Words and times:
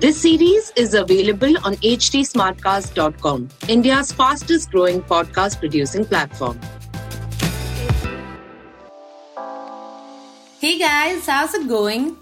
This 0.00 0.20
series 0.20 0.72
is 0.74 0.92
available 0.92 1.56
on 1.64 1.76
htsmartcast.com, 1.76 3.48
India's 3.68 4.10
fastest 4.10 4.72
growing 4.72 5.00
podcast 5.00 5.60
producing 5.60 6.04
platform. 6.04 6.58
Hey 10.58 10.80
guys, 10.80 11.26
how's 11.26 11.54
it 11.54 11.68
going? 11.68 12.16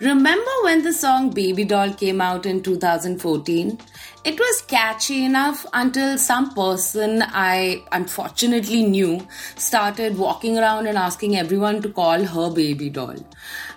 Remember 0.00 0.50
when 0.62 0.84
the 0.84 0.92
song 0.92 1.30
Baby 1.30 1.64
Doll 1.64 1.92
came 1.92 2.20
out 2.20 2.46
in 2.46 2.62
2014? 2.62 3.78
It 4.24 4.38
was 4.38 4.62
catchy 4.62 5.24
enough 5.24 5.66
until 5.72 6.16
some 6.16 6.54
person 6.54 7.22
I 7.22 7.82
unfortunately 7.90 8.84
knew 8.84 9.26
started 9.56 10.16
walking 10.16 10.56
around 10.56 10.86
and 10.86 10.96
asking 10.96 11.36
everyone 11.36 11.82
to 11.82 11.88
call 11.88 12.24
her 12.24 12.48
baby 12.48 12.88
doll. 12.88 13.16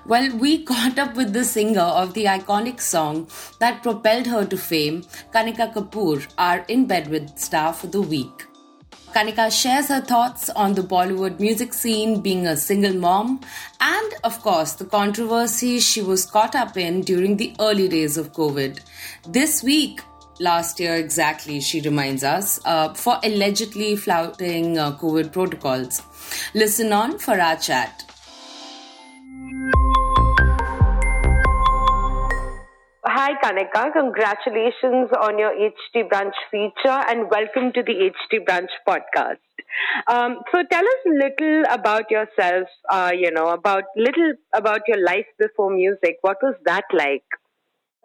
Well, 0.05 0.37
we 0.37 0.63
caught 0.63 0.99
up 0.99 1.15
with 1.15 1.33
the 1.33 1.43
singer 1.43 1.81
of 1.81 2.13
the 2.13 2.25
iconic 2.25 2.79
song 2.79 3.27
that 3.59 3.81
propelled 3.81 4.27
her 4.27 4.45
to 4.45 4.55
fame, 4.55 5.01
Kanika 5.33 5.73
Kapoor, 5.73 6.27
our 6.37 6.59
in 6.67 6.85
bed 6.85 7.07
with 7.07 7.39
star 7.39 7.73
for 7.73 7.87
the 7.87 8.01
week. 8.03 8.45
Kanika 9.15 9.49
shares 9.49 9.87
her 9.87 10.01
thoughts 10.01 10.51
on 10.51 10.75
the 10.75 10.83
Bollywood 10.83 11.39
music 11.39 11.73
scene, 11.73 12.21
being 12.21 12.45
a 12.45 12.55
single 12.55 12.93
mom, 12.93 13.41
and 13.81 14.13
of 14.23 14.39
course, 14.43 14.73
the 14.73 14.85
controversy 14.85 15.79
she 15.79 16.03
was 16.03 16.23
caught 16.23 16.53
up 16.53 16.77
in 16.77 17.01
during 17.01 17.37
the 17.37 17.55
early 17.59 17.87
days 17.87 18.15
of 18.15 18.33
COVID. 18.33 18.81
This 19.27 19.63
week, 19.63 20.01
last 20.39 20.79
year 20.79 20.95
exactly, 20.95 21.59
she 21.59 21.81
reminds 21.81 22.23
us, 22.23 22.59
uh, 22.65 22.93
for 22.93 23.19
allegedly 23.23 23.95
flouting 23.95 24.77
uh, 24.77 24.91
COVID 24.97 25.31
protocols. 25.31 26.01
Listen 26.53 26.91
on 26.93 27.17
for 27.19 27.39
our 27.39 27.55
chat. 27.55 28.03
Hi, 33.07 33.33
Kanika. 33.41 33.91
Congratulations 33.93 35.09
on 35.19 35.39
your 35.39 35.51
HT 35.51 36.09
Brunch 36.09 36.33
feature 36.51 36.99
and 37.09 37.29
welcome 37.31 37.71
to 37.73 37.81
the 37.81 38.11
HT 38.11 38.45
Brunch 38.45 38.69
podcast. 38.87 39.37
Um, 40.07 40.39
so 40.51 40.63
tell 40.71 40.83
us 40.83 41.01
a 41.05 41.09
little 41.09 41.63
about 41.71 42.11
yourself, 42.11 42.67
uh, 42.89 43.11
you 43.17 43.31
know, 43.31 43.47
about 43.47 43.83
little 43.95 44.33
about 44.53 44.81
your 44.87 45.03
life 45.03 45.25
before 45.39 45.69
music. 45.71 46.17
What 46.21 46.37
was 46.41 46.55
that 46.65 46.85
like? 46.93 47.23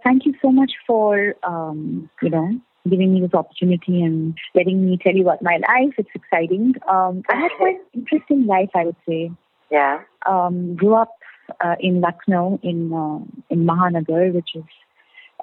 Thank 0.05 0.27
you 0.27 0.35
so 0.41 0.51
much 0.51 0.73
for, 0.87 1.35
um, 1.43 2.09
you 2.23 2.31
know, 2.31 2.61
giving 2.89 3.13
me 3.13 3.21
this 3.21 3.35
opportunity 3.35 4.03
and 4.03 4.37
letting 4.55 4.85
me 4.85 4.99
tell 5.03 5.15
you 5.15 5.23
about 5.23 5.43
my 5.43 5.59
life. 5.69 5.95
It's 5.99 6.09
exciting. 6.15 6.75
Um, 6.89 7.23
I 7.31 7.37
had 7.37 7.51
quite 7.59 7.77
an 7.77 7.85
interesting 7.95 8.47
life, 8.47 8.71
I 8.75 8.85
would 8.87 8.97
say. 9.07 9.31
Yeah. 9.71 10.01
Um, 10.27 10.75
grew 10.77 10.95
up 10.95 11.15
uh, 11.61 11.77
in 11.81 12.01
Lucknow, 12.01 12.59
in 12.63 12.93
uh, 12.93 13.19
in 13.51 13.67
Mahanagar, 13.67 14.33
which 14.33 14.51
is 14.55 14.65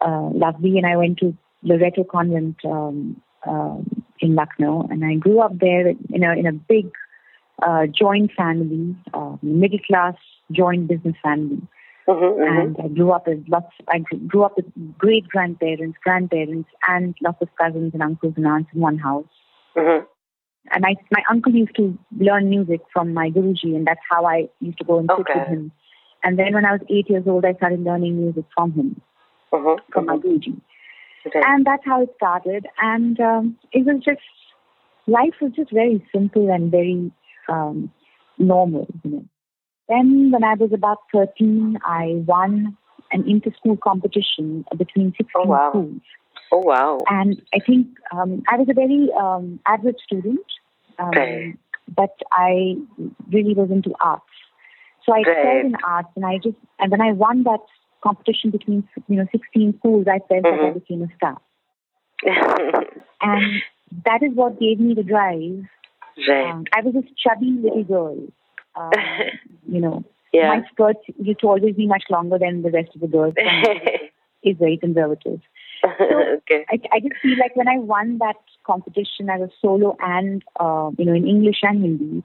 uh, 0.01 0.29
lovely, 0.33 0.77
and 0.77 0.85
I 0.85 0.97
went 0.97 1.19
to 1.19 1.35
Loreto 1.63 2.03
Convent 2.03 2.57
um, 2.65 3.21
uh, 3.47 3.77
in 4.19 4.35
Lucknow, 4.35 4.87
and 4.89 5.05
I 5.05 5.15
grew 5.15 5.39
up 5.39 5.57
there 5.57 5.87
in 5.87 6.23
a 6.23 6.33
in 6.33 6.45
a 6.45 6.51
big 6.51 6.91
uh, 7.61 7.87
joint 7.87 8.31
family, 8.35 8.95
uh, 9.13 9.37
middle 9.41 9.79
class 9.87 10.15
joint 10.51 10.87
business 10.87 11.15
family. 11.23 11.61
Mm-hmm, 12.07 12.41
mm-hmm. 12.41 12.57
And 12.57 12.77
I 12.83 12.87
grew 12.87 13.11
up 13.11 13.27
with 13.27 13.43
lots. 13.49 13.73
I 13.89 13.99
grew 14.27 14.43
up 14.43 14.55
with 14.55 14.65
great 14.97 15.27
grandparents, 15.27 15.97
grandparents, 16.03 16.69
and 16.87 17.13
lots 17.21 17.41
of 17.41 17.49
cousins 17.61 17.91
and 17.93 18.01
uncles 18.01 18.33
and 18.37 18.47
aunts 18.47 18.69
in 18.73 18.79
one 18.79 18.97
house. 18.97 19.25
Mm-hmm. 19.75 20.05
And 20.71 20.85
I, 20.85 20.95
my 21.11 21.23
uncle 21.29 21.53
used 21.53 21.75
to 21.75 21.97
learn 22.17 22.49
music 22.49 22.81
from 22.93 23.13
my 23.13 23.29
guruji, 23.29 23.75
and 23.75 23.85
that's 23.85 23.99
how 24.09 24.25
I 24.25 24.49
used 24.59 24.77
to 24.79 24.83
go 24.85 24.99
and 24.99 25.09
sit 25.09 25.19
Okay. 25.21 25.39
with 25.39 25.47
him. 25.49 25.71
And 26.23 26.39
then 26.39 26.53
when 26.53 26.65
I 26.65 26.71
was 26.73 26.81
eight 26.89 27.09
years 27.09 27.23
old, 27.27 27.45
I 27.45 27.53
started 27.53 27.83
learning 27.83 28.17
music 28.17 28.45
from 28.55 28.71
him, 28.73 29.01
Mm-hmm. 29.53 29.91
from 29.91 30.05
my 30.05 30.17
guruji. 30.17 30.59
Right. 31.33 31.43
And 31.45 31.65
that's 31.65 31.83
how 31.85 32.01
it 32.03 32.09
started. 32.15 32.67
And 32.81 33.19
um, 33.19 33.57
it 33.73 33.85
was 33.85 34.01
just, 34.03 34.21
life 35.07 35.35
was 35.41 35.51
just 35.53 35.71
very 35.73 36.05
simple 36.13 36.49
and 36.49 36.71
very 36.71 37.11
um, 37.49 37.91
normal, 38.37 38.87
you 39.03 39.11
know. 39.11 39.25
Then 39.89 40.31
when 40.31 40.43
I 40.43 40.53
was 40.55 40.71
about 40.73 40.99
13, 41.13 41.77
I 41.85 42.21
won 42.25 42.77
an 43.11 43.23
inter-school 43.27 43.77
competition 43.77 44.65
between 44.77 45.11
16 45.17 45.25
Oh, 45.35 45.47
wow. 45.47 45.69
schools. 45.69 46.01
Oh 46.51 46.59
wow. 46.63 46.97
And 47.09 47.41
I 47.53 47.59
think 47.59 47.87
um, 48.11 48.43
I 48.49 48.57
was 48.57 48.67
a 48.69 48.73
very 48.73 49.09
um, 49.19 49.59
average 49.65 49.97
student, 50.05 50.45
um, 50.99 51.11
Right. 51.11 51.57
but 51.95 52.15
I 52.31 52.75
really 53.31 53.53
was 53.53 53.69
into 53.69 53.93
arts. 54.01 54.23
So 55.05 55.13
I 55.13 55.19
excelled 55.19 55.45
Right. 55.45 55.65
in 55.65 55.75
arts, 55.85 56.09
and 56.15 56.25
I 56.25 56.37
just 56.37 56.55
and 56.79 56.91
when 56.91 57.01
I 57.01 57.11
won 57.13 57.43
that 57.43 57.59
competition 58.01 58.51
between 58.51 58.87
you 59.07 59.15
know 59.17 59.25
16 59.31 59.77
schools, 59.79 60.05
I 60.07 60.19
felt 60.19 60.43
that 60.43 60.59
I 60.63 60.71
became 60.71 61.01
a 61.03 61.15
star, 61.15 61.37
and 63.21 63.61
that 64.05 64.21
is 64.23 64.33
what 64.33 64.59
gave 64.59 64.79
me 64.79 64.93
the 64.93 65.03
drive. 65.03 65.65
right. 66.27 66.51
Um, 66.51 66.65
I 66.73 66.81
was 66.81 66.95
a 66.95 67.03
chubby 67.17 67.51
little 67.61 67.83
girl, 67.83 68.17
um, 68.77 68.91
you 69.67 69.81
know. 69.81 70.03
yeah. 70.33 70.49
My 70.49 70.61
skirt 70.71 70.97
used 71.19 71.39
to 71.41 71.47
always 71.47 71.75
be 71.75 71.87
much 71.87 72.03
longer 72.09 72.37
than 72.37 72.61
the 72.61 72.71
rest 72.71 72.89
of 72.95 73.01
the 73.01 73.07
girls. 73.07 73.33
is 74.43 74.55
very 74.57 74.77
conservative. 74.77 75.41
okay. 75.83 76.65
I, 76.69 76.79
I 76.91 76.99
just 76.99 77.21
feel 77.21 77.37
like 77.39 77.55
when 77.55 77.67
I 77.67 77.77
won 77.79 78.19
that 78.19 78.37
competition 78.65 79.29
as 79.29 79.41
a 79.41 79.49
solo 79.61 79.97
and 79.99 80.43
uh, 80.59 80.91
you 80.97 81.05
know 81.05 81.13
in 81.13 81.27
English 81.27 81.59
and 81.63 81.81
Hindi, 81.81 82.23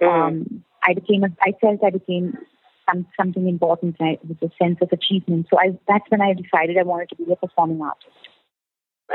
Mm. 0.00 0.08
um, 0.08 0.64
I 0.86 0.94
became 0.94 1.24
a, 1.24 1.28
I 1.40 1.52
felt 1.60 1.82
I 1.84 1.90
became 1.90 2.36
some, 2.88 3.06
something 3.18 3.48
important 3.48 3.96
I, 4.00 4.18
with 4.26 4.42
a 4.42 4.50
sense 4.62 4.78
of 4.82 4.90
achievement. 4.92 5.46
So 5.50 5.58
I, 5.58 5.78
that's 5.88 6.04
when 6.08 6.20
I 6.20 6.34
decided 6.34 6.76
I 6.78 6.82
wanted 6.82 7.10
to 7.10 7.16
be 7.16 7.32
a 7.32 7.36
performing 7.36 7.80
artist. 7.80 8.10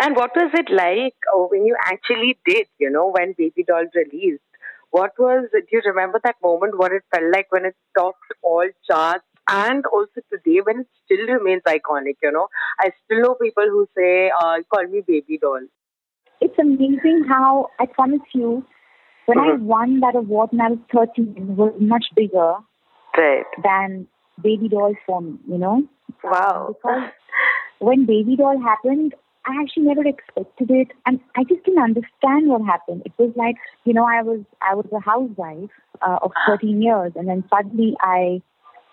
And 0.01 0.15
what 0.15 0.31
was 0.35 0.51
it 0.53 0.69
like 0.71 1.15
uh, 1.35 1.39
when 1.49 1.65
you 1.65 1.75
actually 1.85 2.37
did, 2.45 2.67
you 2.79 2.89
know, 2.89 3.11
when 3.11 3.33
Baby 3.37 3.63
Doll 3.63 3.85
released? 3.93 4.41
What 4.91 5.11
was, 5.19 5.47
do 5.53 5.61
you 5.71 5.81
remember 5.85 6.19
that 6.23 6.35
moment, 6.43 6.77
what 6.77 6.91
it 6.91 7.03
felt 7.13 7.31
like 7.33 7.47
when 7.51 7.65
it 7.65 7.75
topped 7.97 8.17
all 8.41 8.67
charts? 8.89 9.23
And 9.49 9.83
also 9.87 10.21
today, 10.31 10.61
when 10.63 10.81
it 10.81 10.87
still 11.05 11.25
remains 11.27 11.63
iconic, 11.67 12.17
you 12.21 12.31
know, 12.31 12.47
I 12.79 12.91
still 13.05 13.21
know 13.21 13.35
people 13.41 13.63
who 13.69 13.87
say, 13.97 14.29
uh, 14.29 14.57
call 14.73 14.85
me 14.87 15.01
Baby 15.05 15.39
Doll. 15.41 15.61
It's 16.41 16.57
amazing 16.59 17.25
how 17.27 17.69
I 17.79 17.85
promise 17.87 18.21
you, 18.33 18.65
when 19.25 19.39
I 19.39 19.51
Mhm. 19.53 19.61
won 19.61 19.99
that 20.01 20.15
award 20.15 20.51
when 20.51 20.61
I 20.61 20.69
was 20.69 20.79
13, 20.91 21.33
it 21.37 21.43
was 21.61 21.73
much 21.79 22.05
bigger 22.15 22.57
Right. 23.17 23.45
than 23.63 24.07
Baby 24.41 24.69
Doll 24.69 24.95
for 25.05 25.21
me, 25.21 25.37
you 25.47 25.57
know. 25.57 25.83
Wow. 26.23 26.69
Because 26.75 27.11
when 27.79 28.05
Baby 28.05 28.35
Doll 28.35 28.59
happened, 28.59 29.15
I 29.49 29.61
actually 29.61 29.83
never 29.83 30.05
expected 30.07 30.69
it, 30.69 30.89
and 31.07 31.19
I 31.35 31.43
just 31.43 31.63
didn't 31.65 31.81
understand 31.83 32.49
what 32.49 32.61
happened. 32.61 33.01
It 33.05 33.13
was 33.17 33.33
like, 33.35 33.55
you 33.83 33.93
know, 33.93 34.05
I 34.05 34.21
was 34.21 34.41
I 34.61 34.75
was 34.75 34.85
a 34.93 34.99
housewife 34.99 35.71
uh, 36.01 36.19
of 36.21 36.31
13 36.47 36.81
years, 36.81 37.13
and 37.15 37.27
then 37.27 37.43
suddenly 37.49 37.95
I, 37.99 38.41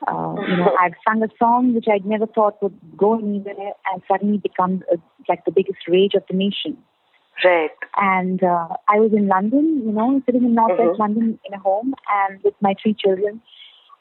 uh, 0.09 0.35
you 0.49 0.57
know, 0.57 0.73
I've 0.81 0.95
sung 1.07 1.23
a 1.23 1.29
song 1.39 1.75
which 1.75 1.87
I'd 1.93 2.07
never 2.07 2.27
thought 2.27 2.63
would 2.63 2.79
go 2.97 3.19
anywhere, 3.19 3.73
and 3.93 4.03
suddenly 4.11 4.39
become 4.39 4.83
uh, 4.91 4.97
like 5.29 5.45
the 5.45 5.53
biggest 5.53 5.81
rage 5.89 6.15
of 6.15 6.23
the 6.31 6.37
nation. 6.37 6.79
Right. 7.45 7.77
And 7.97 8.43
uh, 8.43 8.69
I 8.89 8.99
was 8.99 9.13
in 9.13 9.29
London, 9.29 9.83
you 9.85 9.93
know, 9.93 10.23
sitting 10.25 10.45
in 10.45 10.55
Northwest 10.55 10.97
Mhm. 10.97 10.99
London 10.99 11.39
in 11.45 11.53
a 11.53 11.59
home, 11.59 11.95
and 12.21 12.43
with 12.43 12.55
my 12.63 12.75
three 12.83 12.95
children, 12.95 13.43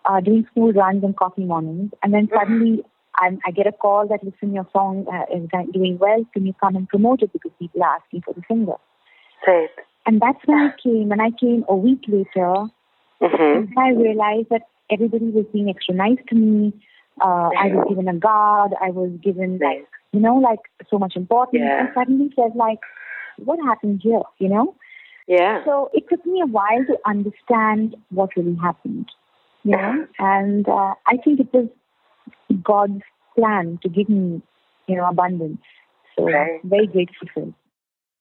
uh, 0.05 0.21
doing 0.21 0.45
school 0.51 0.71
runs 0.71 1.03
and 1.03 1.17
coffee 1.17 1.43
mornings, 1.43 1.91
and 2.01 2.13
then 2.13 2.29
suddenly. 2.33 2.83
I'm, 3.19 3.39
I 3.45 3.51
get 3.51 3.67
a 3.67 3.71
call 3.71 4.07
that 4.07 4.23
listen, 4.23 4.53
your 4.53 4.67
song 4.73 5.05
uh, 5.11 5.25
is 5.35 5.49
doing 5.71 5.97
well. 5.97 6.25
Can 6.33 6.45
you 6.45 6.53
come 6.53 6.75
and 6.75 6.87
promote 6.87 7.21
it 7.21 7.33
because 7.33 7.51
people 7.59 7.83
are 7.83 7.97
asking 7.97 8.21
for 8.21 8.33
the 8.33 8.41
singer? 8.47 8.75
Right. 9.47 9.69
And 10.05 10.21
that's 10.21 10.39
when 10.45 10.57
I 10.59 10.73
came. 10.81 11.11
And 11.11 11.21
I 11.21 11.31
came 11.31 11.65
a 11.67 11.75
week 11.75 12.03
later. 12.07 12.67
Mm-hmm. 13.21 13.77
I 13.79 13.89
realized 13.89 14.49
that 14.49 14.63
everybody 14.89 15.29
was 15.29 15.45
being 15.51 15.69
extra 15.69 15.95
nice 15.95 16.19
to 16.29 16.35
me. 16.35 16.73
Uh, 17.21 17.49
I 17.57 17.67
was 17.67 17.85
given 17.89 18.07
a 18.07 18.13
guard. 18.13 18.71
I 18.81 18.91
was 18.91 19.11
given 19.23 19.59
like 19.59 19.87
you 20.11 20.19
know 20.19 20.35
like 20.35 20.59
so 20.89 20.99
much 20.99 21.15
importance. 21.15 21.61
Yeah. 21.63 21.79
And 21.79 21.89
suddenly 21.95 22.31
said 22.35 22.55
like, 22.55 22.79
what 23.37 23.59
happened 23.65 24.01
here? 24.03 24.21
You 24.39 24.49
know. 24.49 24.75
Yeah. 25.27 25.63
So 25.65 25.89
it 25.93 26.03
took 26.09 26.25
me 26.25 26.41
a 26.41 26.45
while 26.45 26.85
to 26.85 26.97
understand 27.05 27.95
what 28.09 28.35
really 28.35 28.55
happened. 28.61 29.09
You 29.63 29.71
know, 29.71 30.07
and 30.19 30.67
uh, 30.67 30.93
I 31.07 31.17
think 31.23 31.39
it 31.39 31.51
was 31.53 31.67
God's 32.65 33.01
plan 33.37 33.79
to 33.83 33.89
give 33.89 34.09
me 34.09 34.41
you 34.87 34.95
know 34.97 35.05
abundance. 35.07 35.61
So 36.17 36.25
Right. 36.25 36.59
very 36.63 36.87
grateful 36.87 37.27
for 37.33 37.43
it. 37.43 37.53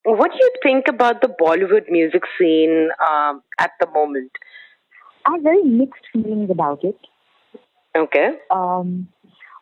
What 0.04 0.32
do 0.32 0.38
you 0.40 0.50
think 0.62 0.88
about 0.88 1.22
the 1.22 1.28
Bollywood 1.28 1.90
music 1.90 2.24
scene 2.38 2.90
um, 3.10 3.42
at 3.58 3.70
the 3.80 3.86
moment? 3.94 4.32
I 5.26 5.32
have 5.32 5.42
very 5.42 5.62
mixed 5.62 6.04
feelings 6.12 6.50
about 6.50 6.84
it. 6.84 6.98
Okay. 7.96 8.30
um, 8.50 9.08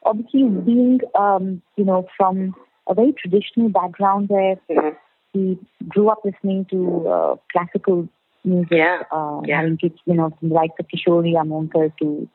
obviously 0.05 0.43
being 0.71 1.01
um, 1.15 1.63
you 1.77 1.85
know 1.85 2.07
from 2.17 2.55
a 2.89 2.95
very 2.95 3.13
traditional 3.13 3.69
background 3.69 4.29
where 4.29 4.57
Mhm. 4.71 4.97
he 5.33 5.59
grew 5.89 6.09
up 6.09 6.19
listening 6.25 6.65
to 6.73 7.09
uh, 7.09 7.37
classical 7.53 8.09
music, 8.45 8.73
Yeah, 8.79 9.03
uh, 9.13 9.41
yeah. 9.45 9.57
having 9.59 9.77
kids, 9.77 9.99
you 10.05 10.15
know, 10.15 10.31
from 10.39 10.49
the 10.49 10.55
likes 10.55 10.75
of 10.81 10.87
Kishori 10.89 11.35
Amonkar 11.43 11.93
to 12.01 12.29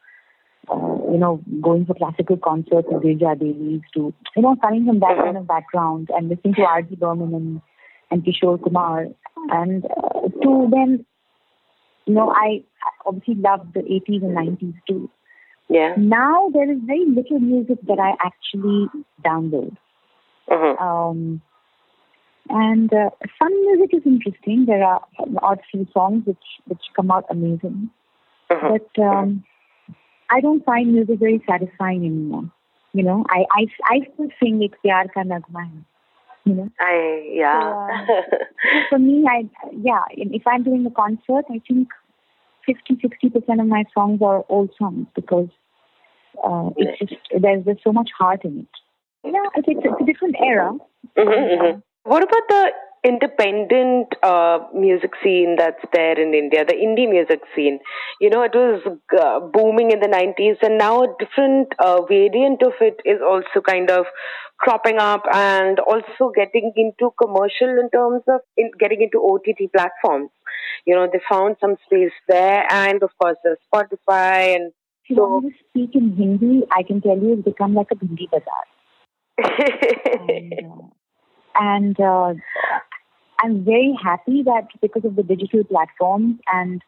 uh, 0.70 1.12
you 1.12 1.18
know 1.18 1.42
going 1.62 1.86
for 1.86 1.94
classical 1.96 2.38
concerts 2.38 2.88
with 2.90 3.04
Girija 3.04 3.40
Devis 3.40 3.82
to 3.94 4.14
you 4.36 4.42
know 4.42 4.56
coming 4.62 4.86
from 4.86 5.00
that 5.00 5.18
kind 5.18 5.38
of 5.38 5.48
background 5.48 6.10
and 6.16 6.30
listening 6.30 6.56
to 6.56 6.64
R.D. 6.64 6.96
Burman 6.96 7.34
and 7.34 7.62
and 8.12 8.24
Kishore 8.24 8.62
Kumar 8.64 9.08
and 9.50 9.86
uh, 9.86 10.28
to 10.44 10.68
then 10.72 11.06
you 12.06 12.14
know 12.14 12.32
I 12.32 12.64
obviously 13.06 13.36
loved 13.36 13.74
the 13.74 13.82
80s 13.82 14.24
and 14.24 14.38
90s 14.38 14.76
too. 14.88 15.10
Yeah. 15.70 15.96
Now 15.98 16.50
there 16.54 16.72
is 16.72 16.80
very 16.86 17.06
little 17.06 17.40
music 17.40 17.80
that 17.88 18.00
I 18.00 18.14
actually 18.26 18.88
download. 19.24 19.76
Mm-hmm. 20.50 20.82
Um, 20.82 21.42
and 22.50 22.94
uh, 22.94 23.10
some 23.38 23.52
music 23.66 23.94
is 23.94 24.04
interesting. 24.06 24.66
There 24.66 24.82
are 24.84 25.02
odd 25.42 25.60
few 25.70 25.86
songs 25.94 26.24
which 26.26 26.38
which 26.68 26.82
come 26.96 27.12
out 27.12 27.26
amazing, 27.30 27.90
Mm-hmm. 28.50 28.68
but 28.72 29.04
um, 29.04 29.44
I 30.30 30.42
don't 30.42 30.64
find 30.66 30.94
music 30.94 31.20
very 31.20 31.42
satisfying 31.50 32.06
anymore. 32.06 32.52
You 32.94 33.04
know, 33.04 33.26
I 33.30 33.46
I, 33.52 33.66
I 33.86 34.00
still 34.14 34.30
sing 34.42 34.64
"Ek 34.64 34.76
Pyar 34.84 35.12
Ka 35.14 35.24
Nagma 35.24 35.64
Hai." 35.66 35.86
You 36.46 36.54
know, 36.56 36.70
I 36.80 36.96
yeah. 37.34 38.06
So 38.08 38.80
for 38.90 39.00
me, 39.00 39.26
I 39.30 39.50
yeah, 39.74 40.04
if 40.16 40.48
I'm 40.48 40.64
doing 40.64 40.86
a 40.86 40.92
concert, 40.92 41.46
I 41.52 41.62
think 41.68 41.90
50 42.66 42.98
60 43.02 43.30
percent 43.30 43.62
of 43.62 43.68
my 43.68 43.84
songs 43.94 44.22
are 44.22 44.46
old 44.50 44.72
songs 44.78 45.08
because 45.16 45.50
uh, 46.44 46.70
it's 46.78 47.00
just 47.00 47.22
there's 47.42 47.66
there's 47.66 47.84
so 47.84 47.94
much 47.94 48.10
heart 48.18 48.44
in 48.46 48.60
it. 48.60 48.68
Yeah, 49.24 49.50
it's, 49.56 49.68
it's, 49.68 49.82
it's 49.84 50.02
a 50.02 50.06
different 50.06 50.36
era. 50.40 50.72
Mhm, 51.18 51.58
mhm. 51.58 51.84
What 52.04 52.24
about 52.24 52.48
the 52.50 52.72
independent 53.08 54.14
uh, 54.24 54.60
music 54.74 55.12
scene 55.24 55.56
that's 55.58 55.84
there 55.94 56.20
in 56.20 56.34
India, 56.34 56.66
the 56.66 56.74
indie 56.74 57.10
music 57.10 57.42
scene? 57.56 57.80
You 58.22 58.30
know, 58.30 58.44
it 58.44 58.54
was 58.54 58.82
uh, 59.20 59.40
booming 59.40 59.92
in 59.92 60.00
the 60.00 60.08
90s, 60.08 60.58
and 60.62 60.78
now 60.78 61.04
a 61.04 61.08
different 61.20 61.74
uh, 61.80 62.02
variant 62.06 62.62
of 62.64 62.74
it 62.82 63.00
is 63.06 63.20
also 63.22 63.62
kind 63.62 63.90
of 63.90 64.06
cropping 64.60 64.98
up 64.98 65.24
and 65.34 65.80
also 65.80 66.32
getting 66.36 66.74
into 66.76 67.12
commercial 67.22 67.70
in 67.80 67.90
terms 67.92 68.24
of 68.28 68.42
in, 68.58 68.72
getting 68.80 69.02
into 69.02 69.20
OTT 69.24 69.72
platforms. 69.72 70.30
You 70.86 70.96
know, 70.96 71.08
they 71.12 71.22
found 71.30 71.58
some 71.62 71.76
space 71.86 72.14
there, 72.28 72.66
and 72.72 73.04
of 73.04 73.12
course, 73.22 73.38
there's 73.44 73.60
Spotify 73.74 74.56
and 74.56 74.72
If 75.04 75.12
you 75.12 75.16
So- 75.18 75.28
want 75.30 75.46
me 75.46 75.52
to 75.52 75.58
speak 75.70 75.96
in 75.96 76.08
Hindi, 76.18 76.66
I 76.78 76.84
can 76.84 77.02
tell 77.02 77.18
you 77.18 77.34
it's 77.34 77.44
become 77.44 77.74
like 77.74 77.92
a 77.92 77.98
Hindi 78.00 78.28
bazaar. 78.32 78.66
And, 80.30 80.54
uh, 80.66 80.88
and 81.60 82.00
uh, 82.00 82.34
I'm 83.44 83.64
very 83.64 83.96
happy 84.02 84.44
that 84.44 84.68
because 84.82 85.06
of 85.06 85.16
the 85.16 85.24
digital 85.24 85.64
platforms 85.64 86.40
and 86.52 86.82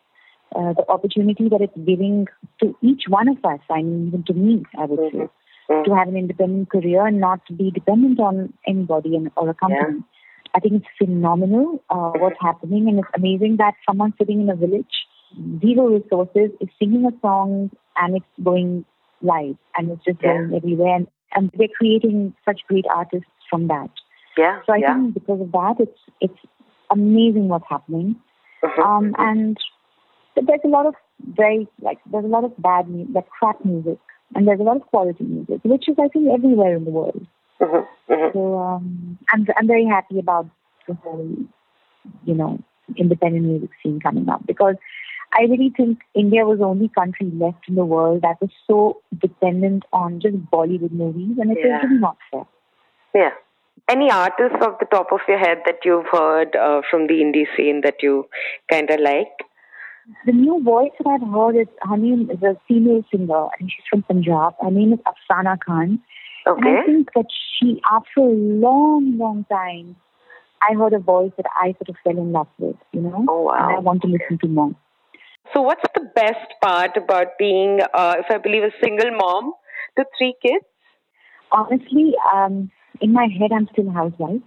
uh, 0.56 0.74
the 0.74 0.86
opportunity 0.90 1.48
that 1.50 1.62
it's 1.62 1.78
giving 1.86 2.28
to 2.62 2.76
each 2.82 3.04
one 3.08 3.28
of 3.28 3.38
us, 3.46 3.60
I 3.70 3.82
mean, 3.84 4.08
even 4.08 4.24
to 4.24 4.34
me, 4.34 4.64
I 4.78 4.86
would 4.86 5.12
say, 5.12 5.30
Mhm. 5.70 5.84
to 5.86 5.96
have 5.96 6.08
an 6.08 6.18
independent 6.18 6.70
career 6.70 7.06
and 7.06 7.20
not 7.20 7.42
be 7.56 7.70
dependent 7.70 8.20
on 8.20 8.54
anybody 8.66 9.16
and, 9.16 9.30
or 9.38 9.50
a 9.50 9.54
company. 9.54 10.02
I 10.56 10.60
think 10.60 10.74
it's 10.82 10.88
phenomenal 10.98 11.84
uh, 11.92 12.12
what's 12.18 12.40
happening, 12.42 12.88
and 12.90 12.98
it's 13.00 13.08
amazing 13.14 13.58
that 13.58 13.76
someone 13.88 14.14
sitting 14.18 14.42
in 14.42 14.50
a 14.50 14.56
village, 14.56 14.96
zero 15.62 15.88
resources, 15.90 16.50
is 16.60 16.70
singing 16.80 17.06
a 17.06 17.14
song 17.22 17.70
and 17.98 18.16
it's 18.18 18.26
going 18.44 18.84
live 19.22 19.58
and 19.78 19.92
it's 19.92 20.04
just 20.04 20.20
Yeah. 20.24 20.34
going 20.38 20.56
everywhere. 20.56 20.96
And, 20.96 21.08
and 21.36 21.52
they're 21.54 21.76
creating 21.78 22.34
such 22.44 22.62
great 22.68 22.88
artists 22.88 23.30
from 23.50 23.68
that. 23.68 23.92
Yeah, 24.42 24.56
So 24.66 24.74
I 24.74 24.78
yeah. 24.78 24.94
think 24.94 25.14
because 25.20 25.42
of 25.46 25.52
that, 25.52 25.76
it's 25.86 26.00
it's 26.26 26.42
amazing 26.98 27.48
what's 27.50 27.70
happening. 27.76 28.16
Mhm. 28.64 28.84
Um, 28.86 29.06
and 29.28 29.58
there's 30.48 30.66
a 30.66 30.74
lot 30.78 30.86
of 30.86 30.96
very 31.42 31.68
like 31.88 32.00
there's 32.12 32.26
a 32.32 32.34
lot 32.38 32.46
of 32.50 32.54
bad 32.70 32.90
music, 32.90 33.14
like 33.16 33.30
crap 33.38 33.64
music, 33.66 34.00
and 34.36 34.48
there's 34.48 34.60
a 34.66 34.68
lot 34.70 34.78
of 34.82 34.88
quality 34.94 35.24
music, 35.36 35.60
which 35.64 35.90
is 35.90 35.98
I 36.06 36.08
think 36.14 36.30
everywhere 36.38 36.76
in 36.76 36.86
the 36.86 36.96
world. 37.00 37.26
Mhm, 37.62 37.88
mhm. 38.10 38.34
So 38.34 38.58
um, 38.68 39.18
I'm 39.34 39.46
I'm 39.58 39.68
very 39.76 39.86
happy 39.86 40.20
about 40.26 40.48
the 40.88 40.96
whole, 41.04 41.30
you 42.26 42.34
know, 42.34 42.60
independent 42.98 43.46
music 43.46 43.70
scene 43.82 44.00
coming 44.00 44.30
up 44.30 44.46
because 44.46 44.76
I 45.34 45.42
really 45.44 45.72
think 45.76 46.00
India 46.16 46.46
was 46.46 46.60
the 46.60 46.66
only 46.66 46.90
country 46.90 47.30
left 47.34 47.68
in 47.68 47.76
the 47.76 47.86
world 47.86 48.22
that 48.24 48.42
was 48.42 48.50
so 48.68 49.02
dependent 49.26 49.84
on 49.94 50.20
just 50.20 50.38
Bollywood 50.56 50.92
movies, 50.92 51.38
and 51.40 51.52
it's 51.52 51.62
Yeah. 51.64 51.82
really 51.84 52.00
not 52.08 52.18
fair. 52.32 52.46
Yeah. 53.14 53.34
Any 53.88 54.12
artists 54.12 54.58
off 54.62 54.80
the 54.80 54.86
top 54.86 55.12
of 55.12 55.20
your 55.28 55.38
head 55.38 55.60
that 55.66 55.80
you've 55.84 56.08
heard 56.12 56.56
uh, 56.56 56.82
from 56.90 57.08
the 57.08 57.16
indie 57.16 57.48
scene 57.56 57.82
that 57.84 58.02
you 58.02 58.28
kind 58.72 58.90
of 58.90 59.00
like? 59.00 59.32
The 60.26 60.32
new 60.32 60.62
voice 60.64 60.92
that 61.00 61.10
I've 61.10 61.34
heard 61.34 61.56
is 61.56 61.68
her 61.82 61.98
name 61.98 62.30
is 62.32 62.42
a 62.42 62.56
female 62.68 63.04
singer, 63.12 63.48
and 63.60 63.70
she's 63.70 63.86
from 63.90 64.04
Punjab. 64.04 64.54
Her 64.62 64.72
name 64.72 64.94
is 64.94 65.00
Afsana 65.00 65.58
Khan. 65.60 66.02
Okay. 66.48 66.68
And 66.68 66.78
I 66.78 66.86
think 66.86 67.10
that 67.16 67.26
she, 67.30 67.82
after 67.92 68.22
a 68.22 68.34
long, 68.34 69.18
long 69.18 69.46
time, 69.52 69.96
I 70.68 70.74
heard 70.76 70.94
a 70.94 71.00
voice 71.00 71.32
that 71.38 71.46
I 71.62 71.74
sort 71.74 71.90
of 71.90 71.96
fell 72.04 72.18
in 72.18 72.32
love 72.32 72.48
with, 72.58 72.76
you 72.92 73.02
know? 73.02 73.26
Oh, 73.30 73.42
wow. 73.44 73.54
And 73.54 73.78
I 73.78 73.80
want 73.80 74.02
to 74.02 74.08
listen 74.08 74.40
to 74.40 74.48
more. 74.48 74.72
So, 75.54 75.62
what's 75.62 75.84
the 75.96 76.10
best 76.16 76.54
part 76.62 76.98
about 76.98 77.38
being, 77.38 77.80
uh, 77.94 78.16
if 78.20 78.26
I 78.30 78.38
believe, 78.38 78.64
a 78.64 78.72
single 78.84 79.12
mom 79.12 79.54
to 79.98 80.06
three 80.18 80.36
kids? 80.42 80.66
Honestly, 81.52 82.14
um, 82.34 82.72
in 83.02 83.14
my 83.14 83.28
head, 83.28 83.52
I'm 83.52 83.68
still 83.72 83.90
a 83.90 83.92
housewife. 83.92 84.42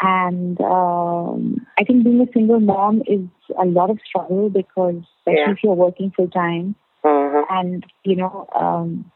And 0.00 0.60
um, 0.60 1.66
I 1.78 1.84
think 1.84 2.04
being 2.04 2.20
a 2.20 2.32
single 2.32 2.58
mom 2.60 3.02
is 3.06 3.20
a 3.60 3.64
lot 3.64 3.90
of 3.90 3.98
struggle 4.04 4.50
because, 4.50 4.96
especially 5.20 5.42
Yeah. 5.42 5.50
if 5.52 5.62
you're 5.62 5.74
working 5.74 6.10
full 6.10 6.28
time, 6.28 6.74
Mhm. 7.04 7.44
and, 7.50 7.86
you 8.04 8.16
know, 8.16 8.46
um, 8.54 9.10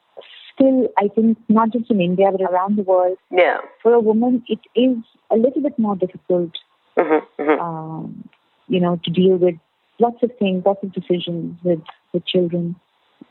still, 0.53 0.89
I 0.97 1.09
think 1.09 1.39
not 1.49 1.71
just 1.71 1.91
in 1.91 2.01
India, 2.01 2.31
but 2.31 2.41
around 2.41 2.77
the 2.77 2.83
world, 2.83 3.19
Yeah. 3.31 3.59
for 3.83 3.93
a 3.95 4.01
woman, 4.01 4.45
it 4.49 4.61
is 4.75 4.99
a 5.31 5.37
little 5.37 5.63
bit 5.63 5.79
more 5.79 5.97
difficult 5.97 6.53
Mhm, 6.97 7.23
mhm. 7.39 7.61
um, 7.61 8.29
you 8.69 8.81
know, 8.81 8.97
to 9.05 9.11
deal 9.11 9.37
with 9.37 9.57
lots 9.99 10.23
of 10.23 10.31
things, 10.39 10.65
lots 10.65 10.83
of 10.83 10.93
decisions 10.93 11.63
with 11.63 11.83
with 12.13 12.25
children, 12.25 12.75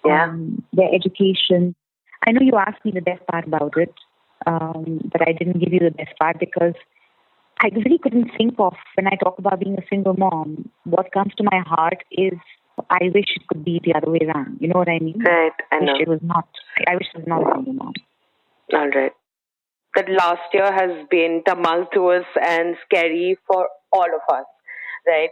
Yeah. 0.06 0.26
um, 0.26 0.64
their 0.74 0.94
education. 0.94 1.74
I 2.28 2.32
know 2.32 2.42
you 2.42 2.56
asked 2.58 2.84
me 2.86 2.92
the 2.92 3.02
best 3.02 3.26
part 3.28 3.46
about 3.48 3.76
it, 3.78 3.94
um, 4.46 5.02
but 5.12 5.28
I 5.28 5.32
didn't 5.32 5.60
give 5.60 5.74
you 5.74 5.80
the 5.80 5.92
best 5.92 6.18
part 6.20 6.40
because 6.40 6.74
I 7.60 7.70
really 7.74 7.98
couldn't 7.98 8.32
think 8.38 8.56
of 8.60 8.74
when 8.96 9.08
I 9.08 9.16
talk 9.24 9.40
about 9.40 9.60
being 9.60 9.78
a 9.78 9.88
single 9.90 10.14
mom. 10.14 10.70
What 10.84 11.12
comes 11.12 11.34
to 11.38 11.44
my 11.44 11.64
heart 11.66 12.04
is 12.12 12.34
I 12.90 13.12
wish 13.14 13.32
it 13.36 13.48
could 13.48 13.64
be 13.64 13.82
the 13.84 13.96
other 13.96 14.12
way 14.12 14.20
around. 14.28 14.58
You 14.60 14.68
know 14.68 14.80
what 14.80 14.90
I 14.90 15.00
mean? 15.00 15.20
Right, 15.20 15.52
I 15.72 15.80
wish 15.80 15.88
know. 15.88 16.00
it 16.00 16.08
was 16.08 16.20
not. 16.22 16.48
I 16.88 16.96
wish 16.96 17.08
it 17.14 17.20
was 17.20 17.28
not 17.28 17.42
a 17.42 17.56
single 17.56 17.74
mom. 17.74 17.94
All 18.74 18.90
right. 18.90 19.12
That 19.96 20.10
last 20.10 20.54
year 20.54 20.72
has 20.72 21.08
been 21.10 21.42
tumultuous 21.48 22.26
and 22.42 22.76
scary 22.84 23.38
for 23.48 23.70
all 23.94 24.04
of 24.06 24.36
us, 24.36 24.46
right? 25.08 25.30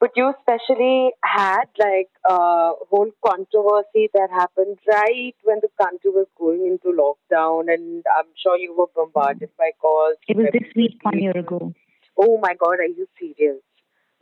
But 0.00 0.10
you 0.14 0.32
especially 0.38 1.10
had 1.24 1.64
like 1.78 2.10
a 2.24 2.72
whole 2.88 3.10
controversy 3.26 4.08
that 4.14 4.28
happened 4.30 4.78
right 4.86 5.34
when 5.42 5.58
the 5.60 5.68
country 5.82 6.10
was 6.10 6.26
going 6.38 6.66
into 6.66 6.96
lockdown, 6.96 7.72
and 7.72 8.04
I'm 8.16 8.26
sure 8.40 8.56
you 8.56 8.74
were 8.76 8.86
bombarded 8.94 9.50
by 9.58 9.70
calls. 9.80 10.14
It 10.28 10.36
was 10.36 10.46
this 10.52 10.70
week 10.76 10.98
one 11.02 11.18
year 11.18 11.36
ago. 11.36 11.72
Oh 12.16 12.38
my 12.40 12.54
God, 12.54 12.78
are 12.78 12.86
you 12.86 13.08
serious? 13.18 13.60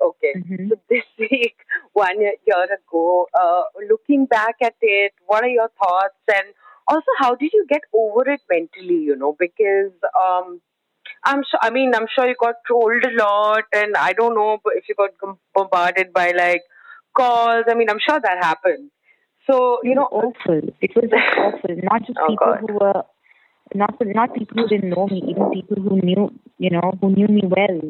Okay. 0.01 0.33
Mhm. 0.37 0.69
So 0.71 0.77
this 0.89 1.05
week, 1.19 1.57
one 1.93 2.21
year, 2.21 2.35
year 2.47 2.65
ago, 2.79 3.27
uh, 3.39 3.65
looking 3.89 4.27
back 4.27 4.57
at 4.63 4.77
it, 4.81 5.13
what 5.27 5.43
are 5.45 5.49
your 5.49 5.71
thoughts? 5.83 6.21
And 6.35 6.55
also, 6.89 7.11
how 7.19 7.35
did 7.35 7.53
you 7.53 7.67
get 7.69 7.83
over 7.93 8.29
it 8.31 8.41
mentally, 8.51 8.99
you 9.11 9.17
know? 9.17 9.35
Because 9.39 9.93
um, 10.25 10.61
I'm 11.25 11.43
sure. 11.51 11.61
I 11.63 11.71
mean, 11.71 11.95
I'm 11.95 12.07
sure 12.15 12.27
you 12.29 12.35
got 12.41 12.57
trolled 12.67 13.05
a 13.05 13.11
lot, 13.23 13.65
and 13.75 13.97
I 13.97 14.13
don't 14.13 14.35
know 14.35 14.59
if 14.75 14.85
you 14.89 14.95
got 14.95 15.11
bombarded 15.55 16.13
by 16.13 16.33
like 16.37 16.63
calls. 17.17 17.65
I 17.69 17.75
mean, 17.75 17.91
I'm 17.91 17.99
sure 18.07 18.21
that 18.21 18.45
happened. 18.45 18.91
So 19.51 19.79
you 19.83 19.95
know, 19.95 20.09
awful. 20.11 20.61
It 20.81 20.91
was 20.97 21.11
awful. 21.39 21.77
Not 21.91 22.07
just 22.07 22.19
Oh, 22.21 22.27
people 22.29 22.47
God. 22.47 22.61
who 22.61 22.75
were 22.75 23.03
not 23.75 23.95
not 24.01 24.35
people 24.35 24.63
who 24.63 24.69
didn't 24.69 24.91
know 24.91 25.07
me, 25.07 25.23
even 25.29 25.51
people 25.51 25.83
who 25.83 26.01
knew 26.01 26.31
you 26.59 26.71
know 26.71 26.93
who 27.01 27.11
knew 27.11 27.29
me 27.29 27.43
well 27.45 27.81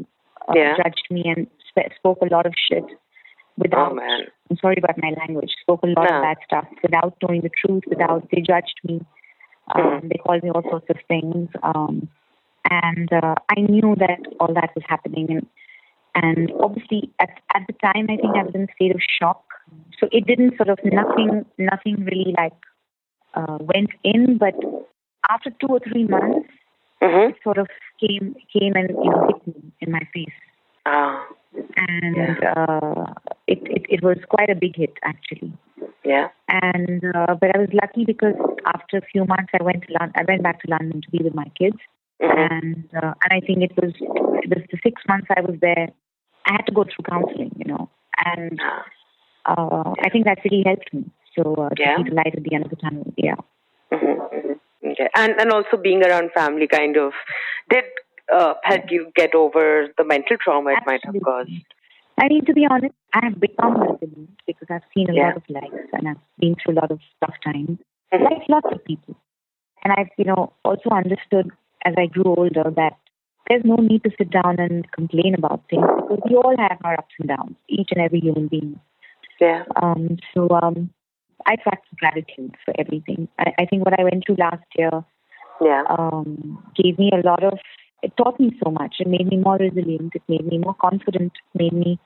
uh, 0.48 0.52
Yeah. 0.54 0.76
judged 0.76 1.06
me 1.10 1.24
and 1.34 1.46
sp- 1.68 1.92
spoke 1.96 2.18
a 2.22 2.32
lot 2.34 2.46
of 2.46 2.54
shit 2.68 2.84
without. 3.58 3.92
Oh 3.92 3.94
man. 3.94 4.20
I'm 4.50 4.56
sorry 4.58 4.76
about 4.78 4.96
my 4.98 5.12
language. 5.18 5.50
Spoke 5.62 5.82
a 5.82 5.86
lot 5.88 6.08
No. 6.10 6.16
of 6.16 6.22
bad 6.22 6.36
stuff 6.46 6.66
without 6.82 7.14
knowing 7.22 7.40
the 7.42 7.50
truth. 7.64 7.84
Without 7.88 8.28
they 8.32 8.40
judged 8.40 8.80
me. 8.84 9.00
Um, 9.74 10.02
They 10.08 10.18
called 10.24 10.44
me 10.44 10.50
all 10.50 10.62
sorts 10.70 10.86
of 10.90 10.96
things. 11.08 11.48
Um, 11.62 12.08
and 12.70 13.12
uh, 13.12 13.34
I 13.50 13.60
knew 13.60 13.94
that 13.98 14.20
all 14.40 14.52
that 14.54 14.70
was 14.74 14.84
happening, 14.88 15.26
and 15.30 15.46
and 16.14 16.52
obviously 16.60 17.10
at 17.20 17.30
at 17.54 17.62
the 17.66 17.74
time 17.74 18.06
I 18.10 18.16
think 18.16 18.36
I 18.36 18.42
was 18.42 18.54
in 18.54 18.62
a 18.62 18.72
state 18.74 18.94
of 18.94 19.00
shock. 19.20 19.42
So 19.98 20.08
it 20.12 20.26
didn't 20.26 20.56
sort 20.56 20.68
of 20.68 20.78
nothing 20.84 21.44
nothing 21.58 22.04
really 22.04 22.34
like 22.36 22.54
uh, 23.34 23.58
went 23.60 23.90
in, 24.04 24.38
but 24.38 24.54
after 25.30 25.50
two 25.50 25.66
or 25.68 25.80
three 25.80 26.04
months, 26.04 26.48
Mhm. 27.02 27.30
it 27.30 27.36
sort 27.42 27.58
of 27.58 27.68
came 28.00 28.34
came 28.52 28.74
and 28.74 28.90
you 28.90 29.10
know 29.10 29.26
hit 29.28 29.46
me 29.46 29.72
in 29.80 29.92
my 29.92 30.00
face, 30.14 30.38
Ah. 30.86 31.26
and 31.76 32.44
uh, 32.44 33.04
it, 33.46 33.60
it 33.76 33.86
it 33.88 34.02
was 34.02 34.18
quite 34.28 34.50
a 34.50 34.54
big 34.54 34.76
hit 34.76 34.94
actually. 35.02 35.52
Yeah. 36.04 36.28
And 36.48 37.02
uh, 37.14 37.34
but 37.40 37.54
I 37.54 37.58
was 37.58 37.68
lucky 37.82 38.04
because 38.04 38.34
after 38.74 38.98
a 38.98 39.06
few 39.12 39.24
months 39.24 39.50
I 39.58 39.62
went 39.62 39.82
to 39.86 39.92
Lon- 39.98 40.12
I 40.16 40.22
went 40.26 40.42
back 40.42 40.60
to 40.62 40.70
London 40.70 41.02
to 41.02 41.10
be 41.10 41.22
with 41.22 41.34
my 41.34 41.48
kids, 41.58 41.76
And 42.20 42.88
uh, 42.96 43.12
and 43.22 43.30
I 43.32 43.40
think 43.40 43.62
it 43.62 43.72
was 43.76 43.92
was 44.00 44.62
the 44.70 44.78
six 44.82 45.02
months 45.08 45.26
I 45.36 45.40
was 45.40 45.56
there. 45.60 45.88
I 46.46 46.52
had 46.52 46.66
to 46.66 46.72
go 46.72 46.84
through 46.84 47.04
counseling, 47.08 47.50
you 47.58 47.66
know, 47.72 47.90
and 48.24 48.60
uh, 49.46 49.94
I 50.00 50.08
think 50.10 50.24
that 50.26 50.38
really 50.44 50.62
helped 50.64 50.92
me. 50.94 51.04
So 51.36 51.54
uh, 51.54 51.68
to 51.70 51.74
Yeah. 51.82 51.96
see 51.98 52.04
the 52.08 52.14
light 52.14 52.34
at 52.36 52.42
the 52.42 52.54
end 52.54 52.64
of 52.64 52.70
the 52.70 52.76
tunnel, 52.76 53.12
yeah. 53.16 53.34
Mhm, 53.92 54.16
mhm. 54.32 54.60
Okay. 54.92 55.08
And 55.16 55.34
and 55.40 55.52
also 55.52 55.76
being 55.76 56.02
around 56.04 56.30
family 56.32 56.66
kind 56.68 56.96
of 56.96 57.12
did 57.70 57.84
uh, 58.32 58.54
help 58.62 58.84
you 58.90 59.10
get 59.14 59.34
over 59.34 59.88
the 59.98 60.04
mental 60.04 60.36
trauma 60.38 60.72
it 60.72 60.78
might 60.86 61.04
have 61.04 61.14
caused. 61.24 61.50
I 62.18 62.28
mean, 62.28 62.44
to 62.46 62.54
be 62.54 62.66
honest, 62.70 62.94
I 63.12 63.20
have 63.24 63.38
become 63.40 63.74
resilient 63.80 64.30
because 64.46 64.68
I've 64.70 64.88
seen 64.94 65.10
a 65.10 65.14
Yeah. 65.14 65.26
lot 65.28 65.36
of 65.36 65.42
lives 65.50 65.88
and 65.92 66.08
I've 66.08 66.22
been 66.38 66.54
through 66.56 66.74
a 66.74 66.78
lot 66.80 66.90
of 66.90 67.00
tough 67.20 67.34
times, 67.44 67.78
Mhm. 68.12 68.22
like 68.30 68.48
lots 68.48 68.68
of 68.72 68.82
people. 68.84 69.16
And 69.84 69.92
I've, 69.92 70.10
you 70.16 70.24
know, 70.24 70.52
also 70.64 70.90
understood 70.90 71.50
as 71.86 71.94
I 71.96 72.06
grew 72.06 72.34
older 72.36 72.64
that 72.76 72.94
there's 73.48 73.62
no 73.64 73.76
need 73.76 74.02
to 74.04 74.10
sit 74.18 74.30
down 74.30 74.58
and 74.58 74.90
complain 74.92 75.34
about 75.38 75.62
things 75.70 75.86
because 75.96 76.20
we 76.28 76.36
all 76.36 76.56
have 76.58 76.78
our 76.82 76.94
ups 76.98 77.14
and 77.20 77.28
downs, 77.28 77.56
each 77.68 77.90
and 77.92 78.02
every 78.04 78.20
human 78.20 78.48
being. 78.48 78.80
Yeah. 79.40 79.62
Um, 79.80 80.16
so 80.34 80.48
um, 80.50 80.90
I 81.46 81.54
practice 81.56 81.92
gratitude 81.98 82.56
for 82.64 82.74
everything. 82.78 83.28
I, 83.38 83.52
I 83.60 83.66
think 83.66 83.84
what 83.84 83.98
I 83.98 84.02
went 84.02 84.24
through 84.26 84.36
last 84.38 84.66
year 84.76 85.04
Yeah. 85.60 85.84
um, 85.96 86.58
gave 86.74 86.98
me 86.98 87.10
a 87.12 87.24
lot 87.24 87.44
of, 87.44 87.58
it 88.02 88.12
taught 88.16 88.40
me 88.40 88.50
so 88.62 88.70
much. 88.70 88.96
It 88.98 89.06
made 89.06 89.28
me 89.28 89.36
more 89.36 89.56
resilient. 89.56 90.12
It 90.14 90.22
made 90.28 90.46
me 90.46 90.58
more 90.58 90.74
confident. 90.74 91.32
It 91.54 91.58
made 91.62 91.72
me 91.84 92.00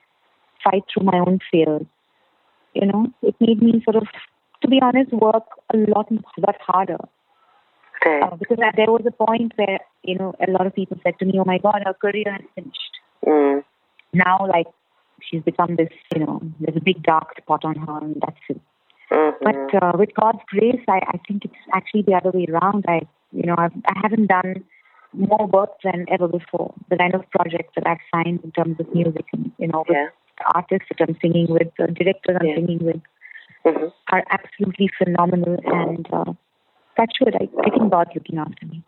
fight 0.63 0.83
through 0.93 1.05
my 1.05 1.17
own 1.25 1.39
fears. 1.49 1.87
You 2.75 2.85
know, 2.85 3.07
it 3.23 3.35
made 3.39 3.61
me 3.61 3.81
sort 3.83 3.95
of, 3.97 4.07
to 4.61 4.67
be 4.67 4.79
honest, 4.81 5.11
work 5.11 5.47
a 5.73 5.77
lot, 5.77 6.07
lot 6.37 6.57
harder. 6.61 6.99
Right. 8.05 8.23
Uh, 8.23 8.35
because 8.35 8.57
I- 8.63 8.71
there 8.75 8.91
was 8.91 9.03
a 9.05 9.11
point 9.11 9.53
where, 9.57 9.79
you 10.03 10.17
know, 10.17 10.33
a 10.45 10.49
lot 10.51 10.65
of 10.65 10.73
people 10.75 10.97
said 11.03 11.17
to 11.19 11.25
me, 11.25 11.39
oh 11.39 11.45
my 11.45 11.57
God, 11.59 11.83
her 11.85 11.93
career 11.93 12.37
is 12.39 12.47
finished. 12.55 12.93
Mm. 13.25 13.63
Now, 14.13 14.47
like, 14.47 14.67
she's 15.21 15.43
become 15.43 15.75
this, 15.75 15.89
you 16.15 16.25
know, 16.25 16.41
there's 16.59 16.77
a 16.77 16.81
big 16.81 17.03
dark 17.03 17.37
spot 17.37 17.63
on 17.63 17.75
her 17.75 17.97
and 17.99 18.15
that's 18.21 18.45
it. 18.49 18.59
Mhm. 19.11 19.33
But 19.41 19.83
uh, 19.83 19.91
with 19.97 20.09
God's 20.15 20.39
grace, 20.47 20.83
I, 20.87 20.99
I 21.13 21.17
think 21.27 21.45
it's 21.45 21.63
actually 21.73 22.03
the 22.03 22.13
other 22.15 22.31
way 22.31 22.45
around. 22.49 22.85
I, 22.87 23.01
you 23.33 23.43
know, 23.43 23.55
I've, 23.57 23.73
I 23.85 23.99
haven't 24.01 24.27
done 24.27 24.63
more 25.13 25.45
work 25.47 25.71
than 25.83 26.05
ever 26.09 26.27
before. 26.27 26.73
The 26.89 26.97
kind 26.97 27.13
of 27.13 27.29
projects 27.29 27.73
that 27.75 27.85
I've 27.85 28.03
signed 28.13 28.39
in 28.43 28.51
terms 28.51 28.79
of 28.79 28.93
music 28.95 29.25
and, 29.33 29.51
you 29.59 29.67
know, 29.67 29.83
with 29.87 29.97
Yeah. 29.97 30.07
artists 30.55 30.87
that 30.89 31.07
I'm 31.07 31.17
singing 31.21 31.47
with, 31.49 31.67
uh, 31.79 31.87
directors 31.87 32.37
I'm 32.39 32.47
Yeah. 32.47 32.55
singing 32.55 32.79
with, 32.79 33.01
Mhm. 33.65 33.91
are 34.11 34.23
absolutely 34.31 34.87
phenomenal. 34.97 35.59
And 35.65 36.07
uh, 36.13 36.33
that's 37.01 37.19
what 37.19 37.33
I, 37.35 37.47
I 37.65 37.69
think 37.71 37.91
God's 37.91 38.11
looking 38.13 38.37
after 38.37 38.65
me. 38.67 38.83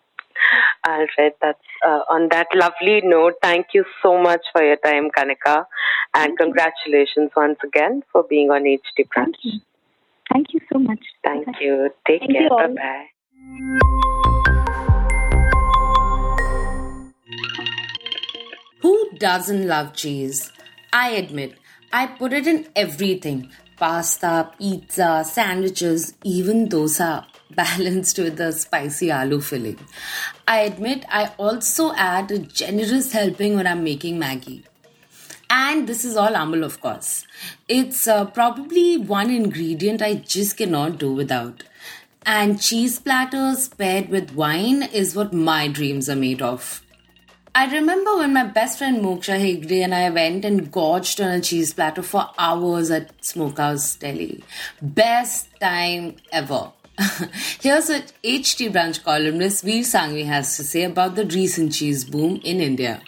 All 0.88 1.06
right. 1.18 1.34
That's 1.42 1.60
uh, 1.86 2.02
on 2.10 2.30
that 2.30 2.48
lovely 2.54 3.02
note. 3.04 3.34
Thank 3.42 3.68
you 3.74 3.86
so 4.04 4.22
much 4.22 4.42
for 4.52 4.64
your 4.64 4.78
time, 4.78 5.10
Kanika, 5.18 5.66
and 6.14 6.38
congratulations 6.38 7.32
once 7.36 7.58
again 7.64 8.04
for 8.12 8.24
being 8.30 8.52
on 8.52 8.64
HT 8.64 9.08
Brunch. 9.08 9.16
Thank 9.16 9.38
you. 9.44 9.60
Thank 10.32 10.54
you 10.54 10.60
so 10.72 10.80
much. 10.80 11.00
Thank 11.24 11.48
you. 11.60 11.90
Take 12.08 12.22
Thank 12.22 12.34
care. 12.34 12.50
Bye 12.50 12.68
bye. 12.68 13.08
Who 18.82 19.10
doesn't 19.18 19.68
love 19.68 19.94
cheese? 19.96 20.52
I 20.92 21.12
admit, 21.12 21.58
I 21.92 22.08
put 22.08 22.34
it 22.34 22.46
in 22.46 22.68
everything 22.76 23.50
pasta, 23.84 24.50
pizza, 24.58 25.26
sandwiches, 25.30 26.14
even 26.24 26.70
dosa, 26.70 27.26
balanced 27.54 28.18
with 28.18 28.40
a 28.40 28.54
spicy 28.54 29.08
aloo 29.08 29.44
filling. 29.44 29.78
I 30.48 30.60
admit, 30.60 31.04
I 31.10 31.34
also 31.38 31.94
add 31.94 32.32
a 32.32 32.40
generous 32.40 33.12
helping 33.12 33.58
when 33.58 33.68
I'm 33.68 33.84
making 33.84 34.22
Maggi. 34.22 34.64
And 35.50 35.86
this 35.86 36.06
is 36.06 36.16
all 36.16 36.32
amul, 36.44 36.64
of 36.64 36.80
course. 36.80 37.28
It's 37.68 38.08
uh, 38.08 38.24
probably 38.24 38.96
one 38.98 39.30
ingredient 39.30 40.02
I 40.02 40.14
just 40.16 40.56
cannot 40.56 40.98
do 40.98 41.12
without. 41.12 41.64
And 42.26 42.62
cheese 42.62 43.00
platters 43.00 43.68
paired 43.68 44.08
with 44.08 44.34
wine 44.34 44.84
is 44.84 45.14
what 45.14 45.34
my 45.34 45.68
dreams 45.68 46.10
are 46.10 46.16
made 46.16 46.42
of. 46.42 46.82
I 47.56 47.72
remember 47.72 48.18
when 48.18 48.34
my 48.34 48.46
best 48.46 48.80
friend 48.80 49.04
Moksha 49.04 49.38
Hegde 49.40 49.84
and 49.84 49.94
I 49.94 50.10
went 50.10 50.44
and 50.44 50.72
gorged 50.72 51.22
on 51.22 51.30
a 51.30 51.40
cheese 51.40 51.72
platter 51.72 52.02
for 52.02 52.28
hours 52.36 52.90
at 52.90 53.12
Smokehouse 53.24 53.96
Delhi. 53.96 54.44
Best 54.82 55.50
time 55.60 56.16
ever. 56.32 56.72
Here's 57.62 57.90
what 57.90 58.12
HT 58.24 58.72
Brunch 58.72 59.04
columnist 59.04 59.64
Vir 59.64 59.84
Sanghvi 59.84 60.26
has 60.26 60.58
to 60.58 60.64
say 60.64 60.84
about 60.84 61.14
the 61.14 61.26
recent 61.26 61.74
cheese 61.74 62.04
boom 62.04 62.42
in 62.44 62.60
India. 62.60 63.02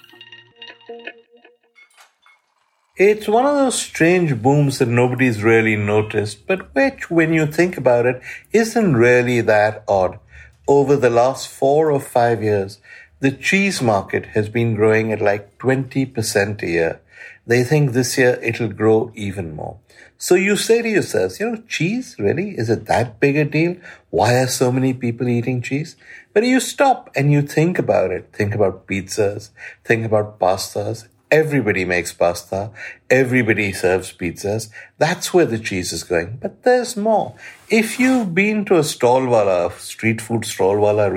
It's 2.97 3.27
one 3.27 3.47
of 3.47 3.55
those 3.55 3.81
strange 3.81 4.41
booms 4.43 4.77
that 4.77 4.87
nobody's 4.87 5.41
really 5.41 5.75
noticed, 5.75 6.45
but 6.45 6.73
which, 6.75 7.09
when 7.09 7.33
you 7.33 7.47
think 7.47 7.77
about 7.77 8.05
it, 8.05 8.21
isn't 8.53 8.95
really 8.95 9.41
that 9.41 9.83
odd. 9.87 10.19
Over 10.67 10.95
the 10.95 11.09
last 11.09 11.47
four 11.47 11.91
or 11.91 11.99
five 11.99 12.41
years, 12.41 12.79
the 13.25 13.31
cheese 13.31 13.81
market 13.81 14.27
has 14.35 14.49
been 14.49 14.75
growing 14.75 15.11
at 15.11 15.19
like 15.19 15.57
20% 15.57 16.61
a 16.61 16.67
year. 16.67 17.01
They 17.47 17.63
think 17.63 17.91
this 17.91 18.19
year 18.19 18.39
it'll 18.43 18.67
grow 18.67 19.11
even 19.15 19.55
more. 19.55 19.79
So 20.19 20.35
you 20.35 20.55
say 20.55 20.83
to 20.83 20.87
yourselves, 20.87 21.39
you 21.39 21.49
know, 21.49 21.63
cheese, 21.67 22.15
really? 22.19 22.51
Is 22.51 22.69
it 22.69 22.85
that 22.85 23.19
big 23.19 23.35
a 23.35 23.43
deal? 23.43 23.77
Why 24.11 24.35
are 24.35 24.47
so 24.47 24.71
many 24.71 24.93
people 24.93 25.27
eating 25.27 25.63
cheese? 25.63 25.95
But 26.33 26.43
you 26.43 26.59
stop 26.59 27.09
and 27.15 27.31
you 27.31 27.41
think 27.41 27.79
about 27.79 28.11
it. 28.11 28.29
Think 28.31 28.53
about 28.53 28.85
pizzas, 28.85 29.49
think 29.83 30.05
about 30.05 30.37
pastas. 30.37 31.07
Everybody 31.31 31.83
makes 31.83 32.13
pasta. 32.13 32.69
Everybody 33.09 33.73
serves 33.73 34.13
pizzas. 34.13 34.69
That's 34.99 35.33
where 35.33 35.47
the 35.47 35.57
cheese 35.57 35.91
is 35.91 36.03
going. 36.03 36.37
But 36.39 36.61
there's 36.61 36.95
more. 36.95 37.35
If 37.67 37.99
you've 37.99 38.35
been 38.35 38.63
to 38.65 38.77
a 38.77 38.83
stall 38.83 39.25
wala, 39.25 39.71
street 39.79 40.21
food 40.21 40.45
stall 40.45 40.77
wala 40.77 41.09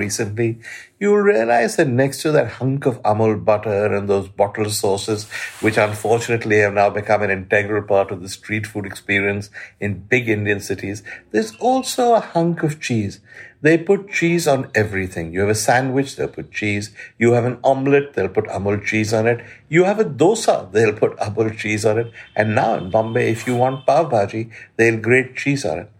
recently, 0.98 1.08
you'll 1.08 1.22
realize 1.22 1.76
that 1.76 1.88
next 1.88 2.22
to 2.22 2.32
that 2.32 2.52
hunk 2.52 2.86
of 2.86 3.02
Amul 3.02 3.44
butter 3.44 3.94
and 3.94 4.08
those 4.08 4.28
bottled 4.28 4.70
sauces, 4.72 5.28
which 5.60 5.78
unfortunately 5.78 6.58
have 6.58 6.74
now 6.74 6.90
become 6.90 7.22
an 7.22 7.30
integral 7.30 7.82
part 7.82 8.10
of 8.10 8.22
the 8.22 8.28
street 8.28 8.66
food 8.66 8.86
experience 8.86 9.50
in 9.80 10.06
big 10.08 10.28
Indian 10.28 10.60
cities, 10.60 11.02
there's 11.32 11.56
also 11.56 12.14
a 12.14 12.20
hunk 12.20 12.62
of 12.62 12.80
cheese. 12.80 13.20
They 13.60 13.76
put 13.76 14.10
cheese 14.12 14.46
on 14.46 14.70
everything. 14.74 15.32
You 15.32 15.40
have 15.40 15.48
a 15.48 15.54
sandwich, 15.54 16.14
they'll 16.14 16.28
put 16.28 16.52
cheese. 16.52 16.94
You 17.18 17.32
have 17.32 17.44
an 17.44 17.58
omelette, 17.64 18.14
they'll 18.14 18.28
put 18.28 18.46
Amul 18.46 18.84
cheese 18.84 19.12
on 19.12 19.26
it. 19.26 19.44
You 19.68 19.84
have 19.84 19.98
a 19.98 20.04
dosa, 20.04 20.70
they'll 20.70 20.92
put 20.92 21.16
Amul 21.18 21.56
cheese 21.56 21.84
on 21.84 21.98
it. 21.98 22.12
And 22.36 22.54
now 22.54 22.76
in 22.76 22.90
Bombay, 22.90 23.32
if 23.32 23.48
you 23.48 23.56
want 23.56 23.84
pav 23.84 24.10
bhaji, 24.10 24.52
they'll 24.76 25.00
grate 25.00 25.36
cheese 25.36 25.64
on 25.64 25.80
it. 25.80 25.90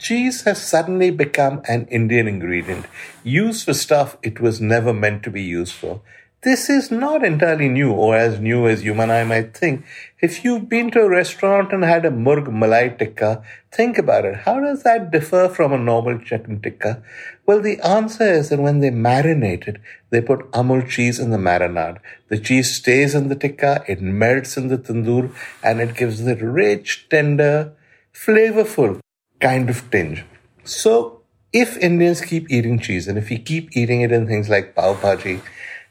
Cheese 0.00 0.44
has 0.44 0.66
suddenly 0.66 1.10
become 1.10 1.60
an 1.68 1.86
Indian 1.90 2.26
ingredient, 2.26 2.86
used 3.22 3.66
for 3.66 3.74
stuff 3.74 4.16
it 4.22 4.40
was 4.40 4.58
never 4.58 4.94
meant 4.94 5.22
to 5.24 5.30
be 5.30 5.42
used 5.42 5.74
for. 5.74 6.00
this 6.42 6.70
is 6.70 6.90
not 6.90 7.22
entirely 7.22 7.68
new 7.68 7.92
or 7.92 8.16
as 8.16 8.40
new 8.40 8.66
as 8.66 8.82
you 8.82 8.94
and 8.98 9.12
I 9.12 9.24
might 9.24 9.54
think. 9.54 9.84
If 10.22 10.42
you've 10.42 10.70
been 10.70 10.90
to 10.92 11.02
a 11.02 11.08
restaurant 11.08 11.72
and 11.72 11.84
had 11.84 12.06
a 12.06 12.10
murg 12.10 12.46
malai 12.46 12.96
tikka, 12.98 13.42
think 13.70 13.98
about 13.98 14.24
it. 14.24 14.36
How 14.46 14.58
does 14.58 14.82
that 14.84 15.10
differ 15.10 15.48
from 15.48 15.74
a 15.74 15.78
normal 15.78 16.18
chicken 16.18 16.62
tikka? 16.62 17.02
Well, 17.44 17.60
the 17.60 17.78
answer 17.80 18.24
is 18.24 18.48
that 18.48 18.58
when 18.58 18.80
they 18.80 18.90
marinate 18.90 19.68
it, 19.68 19.76
they 20.08 20.22
put 20.22 20.50
amul 20.52 20.88
cheese 20.88 21.18
in 21.18 21.30
the 21.30 21.44
marinade. 21.50 21.98
The 22.28 22.38
cheese 22.38 22.74
stays 22.74 23.14
in 23.14 23.28
the 23.28 23.36
tikka, 23.36 23.84
it 23.86 24.00
melts 24.00 24.56
in 24.56 24.68
the 24.68 24.78
tandoor, 24.78 25.30
and 25.62 25.80
it 25.80 25.94
gives 25.94 26.24
the 26.24 26.36
rich, 26.36 27.06
tender, 27.10 27.74
flavorful 28.14 28.99
kind 29.40 29.70
of 29.70 29.90
tinge. 29.90 30.24
So, 30.64 31.22
if 31.52 31.76
Indians 31.78 32.20
keep 32.20 32.50
eating 32.50 32.78
cheese 32.78 33.08
and 33.08 33.18
if 33.18 33.30
we 33.30 33.38
keep 33.38 33.76
eating 33.76 34.02
it 34.02 34.12
in 34.12 34.26
things 34.26 34.48
like 34.48 34.74
pav 34.74 35.00
bhaji, 35.00 35.40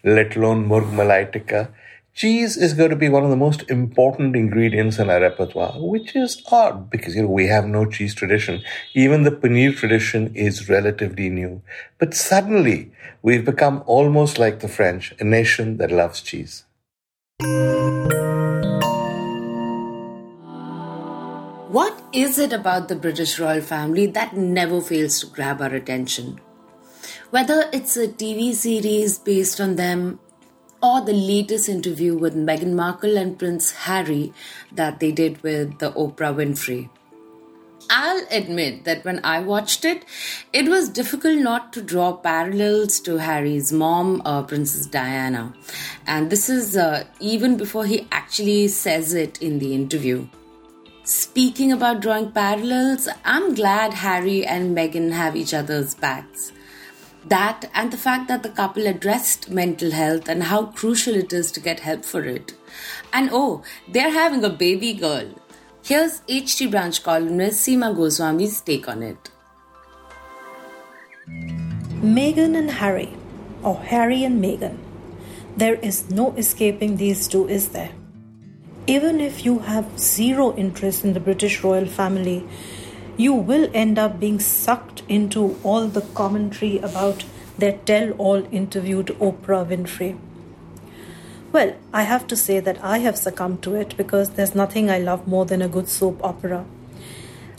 let 0.04 0.36
alone 0.36 0.68
murg 0.68 0.92
malai 1.00 1.32
tikka, 1.32 1.70
cheese 2.14 2.56
is 2.56 2.74
going 2.74 2.90
to 2.90 2.96
be 2.96 3.10
one 3.10 3.24
of 3.24 3.30
the 3.30 3.36
most 3.36 3.70
important 3.70 4.36
ingredients 4.36 5.00
in 5.00 5.10
our 5.10 5.20
repertoire, 5.20 5.74
which 5.76 6.16
is 6.16 6.42
odd 6.52 6.90
because 6.90 7.16
you 7.16 7.24
know 7.24 7.30
we 7.30 7.48
have 7.48 7.66
no 7.66 7.86
cheese 7.86 8.16
tradition. 8.16 8.62
Even 8.94 9.24
the 9.24 9.32
paneer 9.32 9.76
tradition 9.76 10.34
is 10.36 10.70
relatively 10.70 11.30
new. 11.30 11.62
But 11.98 12.14
suddenly 12.14 12.92
we've 13.22 13.46
become 13.46 13.84
almost 13.86 14.40
like 14.40 14.60
the 14.60 14.70
French, 14.70 15.14
a 15.20 15.24
nation 15.24 15.78
that 15.78 15.92
loves 15.92 16.22
cheese. 16.22 16.64
What 21.70 22.02
is 22.12 22.40
it 22.40 22.52
about 22.52 22.88
the 22.88 22.96
British 22.96 23.38
royal 23.38 23.62
family 23.62 24.08
that 24.08 24.36
never 24.36 24.82
fails 24.82 25.20
to 25.20 25.28
grab 25.28 25.62
our 25.62 25.72
attention? 25.72 26.42
Whether 27.30 27.70
it's 27.72 27.96
a 27.96 28.08
TV 28.08 28.56
series 28.56 29.20
based 29.20 29.62
on 29.62 29.76
them 29.76 30.20
or 30.82 31.02
the 31.02 31.14
latest 31.14 31.70
interview 31.70 32.18
with 32.18 32.36
Meghan 32.36 32.74
Markle 32.74 33.20
and 33.20 33.38
Prince 33.38 33.72
Harry 33.84 34.34
that 34.72 35.00
they 35.00 35.12
did 35.12 35.44
with 35.44 35.78
the 35.78 35.92
Oprah 35.92 36.34
Winfrey. 36.34 36.90
I'll 37.92 38.26
admit 38.32 38.86
that 38.86 39.06
when 39.06 39.24
I 39.24 39.40
watched 39.42 39.86
it, 39.86 40.06
it 40.52 40.68
was 40.68 40.90
difficult 40.90 41.38
not 41.38 41.72
to 41.74 41.84
draw 41.84 42.14
parallels 42.14 43.00
to 43.02 43.18
Harry's 43.18 43.72
mom, 43.72 44.24
uh, 44.26 44.42
Princess 44.42 44.88
Diana. 44.88 45.54
And 46.08 46.32
this 46.32 46.50
is 46.50 46.76
uh, 46.76 47.04
even 47.20 47.58
before 47.58 47.86
he 47.86 48.08
actually 48.12 48.70
says 48.70 49.14
it 49.14 49.40
in 49.40 49.60
the 49.60 49.76
interview. 49.76 50.28
Speaking 51.10 51.72
about 51.72 52.02
drawing 52.02 52.32
parallels, 52.34 53.10
I'm 53.26 53.56
glad 53.56 53.96
Harry 53.96 54.46
and 54.46 54.78
Meghan 54.78 55.12
have 55.12 55.36
each 55.36 55.56
other's 55.56 55.96
backs. 55.96 56.52
That 57.26 57.68
and 57.74 57.92
the 57.92 57.98
fact 57.98 58.28
that 58.28 58.44
the 58.44 58.50
couple 58.50 58.86
addressed 58.86 59.50
mental 59.50 59.90
health 59.90 60.30
and 60.30 60.44
how 60.44 60.68
crucial 60.68 61.16
it 61.16 61.34
is 61.34 61.52
to 61.54 61.60
get 61.60 61.80
help 61.80 62.06
for 62.06 62.24
it. 62.24 62.54
And 63.12 63.32
oh, 63.34 63.64
they're 63.88 64.12
having 64.12 64.44
a 64.44 64.52
baby 64.52 64.94
girl. 64.94 65.34
Here's 65.84 66.22
HT 66.28 66.70
Brunch 66.70 67.02
columnist 67.02 67.68
Seema 67.68 67.96
Goswami's 67.96 68.62
take 68.62 68.88
on 68.88 69.02
it. 69.02 69.32
Meghan 72.04 72.56
and 72.56 72.70
Harry, 72.70 73.10
or 73.64 73.78
Harry 73.78 74.24
and 74.24 74.44
Meghan. 74.44 74.78
There 75.58 75.74
is 75.74 76.12
no 76.12 76.34
escaping 76.36 76.98
these 76.98 77.28
two, 77.28 77.48
is 77.48 77.70
there? 77.70 77.99
Even 78.90 79.22
if 79.22 79.46
you 79.46 79.60
have 79.60 80.00
zero 80.00 80.56
interest 80.56 81.04
in 81.04 81.14
the 81.14 81.20
British 81.20 81.64
royal 81.64 81.86
family, 81.86 82.44
you 83.18 83.34
will 83.36 83.70
end 83.72 84.00
up 84.00 84.20
being 84.20 84.40
sucked 84.40 85.04
into 85.08 85.60
all 85.62 85.88
the 85.88 86.02
commentary 86.22 86.80
about 86.80 87.24
their 87.60 87.78
tell 87.90 88.10
all 88.14 88.48
interview 88.52 89.04
to 89.04 89.14
Oprah 89.14 89.64
Winfrey. 89.72 90.18
Well, 91.52 91.76
I 91.94 92.02
have 92.02 92.26
to 92.28 92.36
say 92.36 92.60
that 92.62 92.84
I 92.84 92.98
have 93.00 93.16
succumbed 93.16 93.62
to 93.64 93.76
it 93.76 93.96
because 93.96 94.32
there's 94.32 94.56
nothing 94.56 94.90
I 94.90 94.98
love 94.98 95.28
more 95.28 95.46
than 95.46 95.62
a 95.62 95.70
good 95.70 95.88
soap 95.88 96.24
opera. 96.24 96.66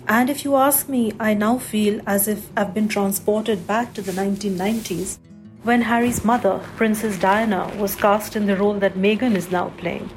And 0.08 0.30
if 0.30 0.44
you 0.44 0.56
ask 0.56 0.88
me, 0.88 1.12
I 1.20 1.34
now 1.34 1.58
feel 1.58 2.00
as 2.08 2.26
if 2.26 2.48
I've 2.56 2.74
been 2.74 2.88
transported 2.88 3.68
back 3.68 3.94
to 3.94 4.02
the 4.02 4.10
1990s 4.10 5.18
when 5.62 5.82
Harry's 5.82 6.24
mother, 6.24 6.58
Princess 6.76 7.16
Diana, 7.18 7.72
was 7.78 7.94
cast 7.94 8.34
in 8.34 8.46
the 8.46 8.56
role 8.56 8.80
that 8.80 8.94
Meghan 8.94 9.36
is 9.36 9.52
now 9.52 9.68
playing. 9.78 10.10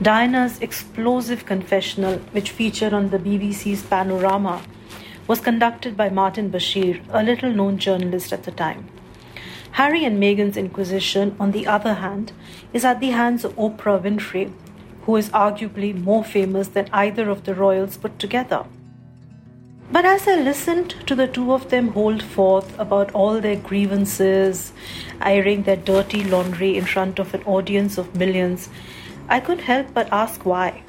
Diana's 0.00 0.60
explosive 0.60 1.44
confessional, 1.44 2.18
which 2.32 2.50
featured 2.50 2.92
on 2.92 3.10
the 3.10 3.18
BBC's 3.18 3.82
Panorama, 3.82 4.62
was 5.28 5.40
conducted 5.40 5.96
by 5.96 6.08
Martin 6.08 6.50
Bashir, 6.50 7.02
a 7.10 7.22
little 7.22 7.52
known 7.52 7.78
journalist 7.78 8.32
at 8.32 8.44
the 8.44 8.50
time. 8.50 8.88
Harry 9.72 10.04
and 10.04 10.20
Meghan's 10.20 10.56
inquisition, 10.56 11.36
on 11.38 11.52
the 11.52 11.66
other 11.66 11.94
hand, 11.94 12.32
is 12.72 12.84
at 12.84 13.00
the 13.00 13.10
hands 13.10 13.44
of 13.44 13.54
Oprah 13.56 14.02
Winfrey, 14.02 14.52
who 15.02 15.16
is 15.16 15.30
arguably 15.30 15.94
more 15.94 16.24
famous 16.24 16.68
than 16.68 16.88
either 16.92 17.30
of 17.30 17.44
the 17.44 17.54
royals 17.54 17.96
put 17.96 18.18
together. 18.18 18.64
But 19.90 20.06
as 20.06 20.26
I 20.26 20.36
listened 20.36 20.94
to 21.06 21.14
the 21.14 21.26
two 21.26 21.52
of 21.52 21.68
them 21.68 21.88
hold 21.88 22.22
forth 22.22 22.78
about 22.78 23.12
all 23.12 23.40
their 23.40 23.56
grievances, 23.56 24.72
airing 25.20 25.64
their 25.64 25.76
dirty 25.76 26.24
laundry 26.24 26.76
in 26.76 26.86
front 26.86 27.18
of 27.18 27.34
an 27.34 27.42
audience 27.44 27.98
of 27.98 28.16
millions, 28.16 28.70
I 29.32 29.40
couldn't 29.40 29.64
help 29.64 29.94
but 29.94 30.12
ask 30.12 30.44
why. 30.44 30.82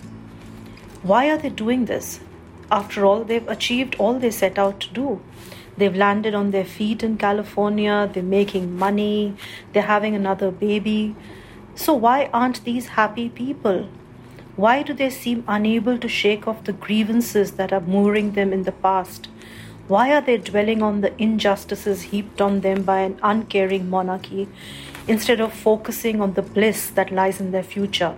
Why 1.02 1.30
are 1.30 1.38
they 1.38 1.50
doing 1.50 1.86
this? 1.86 2.20
After 2.70 3.06
all, 3.06 3.24
they've 3.24 3.48
achieved 3.48 3.96
all 3.98 4.16
they 4.20 4.32
set 4.32 4.60
out 4.60 4.82
to 4.82 4.90
do. 4.94 5.22
They've 5.78 5.96
landed 5.96 6.36
on 6.36 6.52
their 6.52 6.66
feet 6.66 7.04
in 7.04 7.18
California, 7.18 8.10
they're 8.14 8.22
making 8.22 8.78
money, 8.78 9.36
they're 9.72 9.84
having 9.84 10.14
another 10.14 10.52
baby. 10.52 11.16
So, 11.76 11.94
why 11.94 12.30
aren't 12.34 12.66
these 12.66 12.88
happy 12.98 13.30
people? 13.30 13.88
Why 14.58 14.84
do 14.84 14.94
they 14.94 15.10
seem 15.10 15.46
unable 15.48 15.98
to 16.00 16.10
shake 16.10 16.46
off 16.46 16.66
the 16.66 16.74
grievances 16.74 17.54
that 17.54 17.72
are 17.72 17.80
mooring 17.96 18.34
them 18.34 18.52
in 18.52 18.64
the 18.64 18.74
past? 18.74 19.30
Why 19.88 20.14
are 20.14 20.22
they 20.22 20.38
dwelling 20.38 20.82
on 20.82 21.00
the 21.00 21.14
injustices 21.22 22.02
heaped 22.12 22.42
on 22.42 22.60
them 22.60 22.84
by 22.84 23.00
an 23.00 23.18
uncaring 23.24 23.90
monarchy 23.90 24.50
instead 25.08 25.40
of 25.40 25.54
focusing 25.54 26.20
on 26.20 26.34
the 26.34 26.42
bliss 26.42 26.90
that 26.90 27.10
lies 27.10 27.40
in 27.40 27.52
their 27.52 27.64
future? 27.64 28.16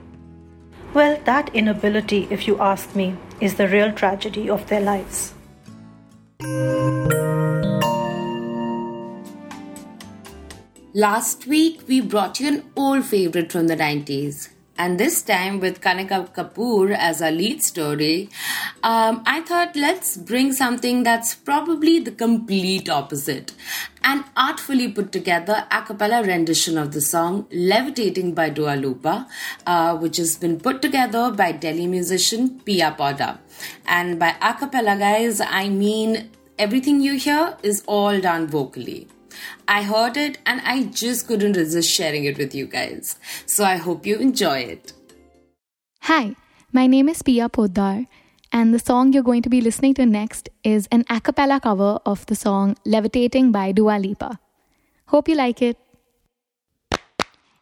Well, 0.95 1.19
that 1.25 1.53
inability, 1.53 2.25
if 2.29 2.47
you 2.47 2.58
ask 2.58 2.95
me, 2.95 3.17
is 3.41 3.55
the 3.55 3.67
real 3.67 3.91
tragedy 3.91 4.49
of 4.49 4.65
their 4.67 4.79
lives. 4.79 5.34
Last 10.93 11.47
week, 11.47 11.81
we 11.89 11.99
brought 11.99 12.39
you 12.39 12.47
an 12.47 12.71
old 12.77 13.03
favorite 13.03 13.51
from 13.51 13.67
the 13.67 13.75
90s. 13.75 14.55
And 14.77 14.99
this 14.99 15.21
time, 15.21 15.59
with 15.59 15.81
Kanika 15.81 16.33
Kapoor 16.33 16.95
as 16.95 17.21
our 17.21 17.31
lead 17.31 17.63
story, 17.63 18.29
um, 18.83 19.23
I 19.25 19.41
thought 19.41 19.75
let's 19.75 20.17
bring 20.17 20.51
something 20.53 21.03
that's 21.03 21.33
probably 21.33 21.99
the 21.99 22.11
complete 22.11 22.89
opposite 22.89 23.53
an 24.05 24.23
artfully 24.38 24.88
put 24.88 25.11
together 25.11 25.65
a 25.71 25.81
cappella 25.81 26.21
rendition 26.23 26.77
of 26.77 26.91
the 26.93 27.01
song 27.01 27.47
Levitating 27.51 28.33
by 28.35 28.49
Dua 28.49 28.75
Lipa, 28.75 29.27
uh, 29.65 29.97
which 29.97 30.17
has 30.17 30.38
been 30.38 30.59
put 30.59 30.81
together 30.81 31.31
by 31.31 31.51
Delhi 31.51 31.88
musician 31.88 32.61
Piya 32.65 32.95
Podder. 32.95 33.39
And 33.88 34.19
by 34.19 34.35
a 34.41 34.53
cappella, 34.53 34.95
guys, 34.97 35.41
I 35.41 35.69
mean 35.69 36.29
everything 36.59 37.01
you 37.01 37.17
hear 37.17 37.57
is 37.63 37.83
all 37.88 38.21
done 38.21 38.47
vocally. 38.47 39.07
I 39.67 39.84
heard 39.84 40.17
it 40.17 40.38
and 40.45 40.62
I 40.62 40.84
just 40.84 41.28
couldn't 41.28 41.54
resist 41.54 41.89
sharing 41.89 42.26
it 42.26 42.38
with 42.38 42.54
you 42.54 42.65
guys. 42.65 43.17
So 43.45 43.63
I 43.63 43.78
hope 43.78 44.06
you 44.06 44.17
enjoy 44.17 44.60
it. 44.60 44.93
Hi, 46.02 46.36
my 46.71 46.88
name 46.88 47.10
is 47.10 47.24
Piya 47.24 47.50
Podder, 47.50 48.08
and 48.52 48.74
the 48.74 48.80
song 48.80 49.12
you're 49.12 49.24
going 49.24 49.41
to 49.41 49.50
be 49.50 49.62
listening 49.62 49.93
to 49.95 50.06
next 50.06 50.50
is 50.63 50.88
an 50.91 51.04
a 51.10 51.19
cappella 51.19 51.60
cover 51.60 52.00
of 52.06 52.26
the 52.28 52.36
song 52.36 52.76
Levitating 52.86 53.52
by 53.52 53.71
Dua 53.71 53.98
Lipa. 53.98 54.39
Hope 55.08 55.28
you 55.28 55.36
like 55.36 55.62
it. 55.62 55.78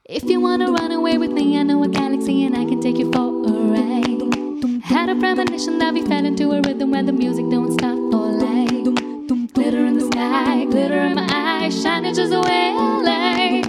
If 0.06 0.26
you 0.26 0.42
wanna 0.42 0.72
run 0.72 0.92
away 0.92 1.18
with 1.18 1.32
me, 1.32 1.58
I 1.58 1.64
know 1.64 1.82
a 1.84 1.88
galaxy 1.88 2.44
and 2.44 2.58
I 2.58 2.66
can 2.66 2.82
take 2.82 2.98
you 2.98 3.12
for 3.12 3.30
a 3.48 3.52
ride. 3.74 4.84
Had 4.84 5.08
a 5.10 5.16
premonition 5.16 5.80
that 5.80 5.94
we 5.94 6.02
fell 6.02 6.26
into 6.26 6.52
a 6.52 6.62
rhythm 6.62 6.92
where 6.92 7.04
the 7.04 7.14
music 7.14 7.50
don't 7.50 7.72
stop 7.72 7.96
for 8.12 8.28
life. 8.46 9.54
Glitter 9.54 9.86
in 9.86 9.94
the 9.98 10.06
sky, 10.12 10.66
glitter 10.66 11.00
in 11.00 11.16
my 11.16 11.24
eyes, 11.24 11.43
shining 11.82 12.14
just 12.14 12.32
the 12.32 12.42
way 12.42 12.74
I 12.78 13.02
like. 13.02 13.66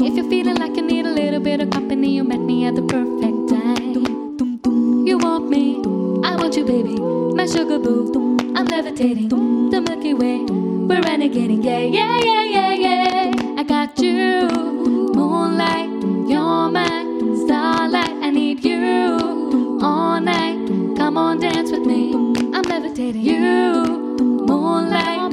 If 0.00 0.16
you're 0.16 0.28
feeling 0.30 0.56
like 0.56 0.76
you 0.76 0.82
need 0.82 1.06
a 1.06 1.10
little 1.10 1.40
bit 1.40 1.60
of 1.60 1.70
company, 1.70 2.14
you 2.14 2.24
met 2.24 2.40
me 2.40 2.66
at 2.66 2.74
the 2.74 2.82
perfect 2.82 3.48
time. 3.50 5.06
You 5.06 5.18
want 5.18 5.48
me, 5.48 5.76
I 6.24 6.36
want 6.36 6.56
you, 6.56 6.64
baby, 6.64 6.96
my 7.34 7.46
sugar 7.46 7.78
boo. 7.78 8.36
I'm 8.54 8.66
levitating, 8.66 9.28
the 9.70 9.80
Milky 9.80 10.14
Way. 10.14 10.44
We're 10.44 11.00
renegading, 11.00 11.64
yeah, 11.64 11.78
yeah, 11.80 12.18
yeah, 12.18 12.44
yeah, 12.44 12.72
yeah. 12.72 13.60
I 13.60 13.62
got 13.64 13.98
you, 13.98 14.48
moonlight, 15.14 15.90
you're 16.28 16.68
my 16.70 17.04
starlight. 17.44 18.10
I 18.22 18.30
need 18.30 18.64
you 18.64 19.78
all 19.82 20.20
night. 20.20 20.96
Come 20.96 21.16
on, 21.16 21.40
dance 21.40 21.70
with 21.70 21.86
me. 21.86 22.12
I'm 22.54 22.62
levitating, 22.62 23.22
you 23.22 23.82
moonlight, 24.46 25.29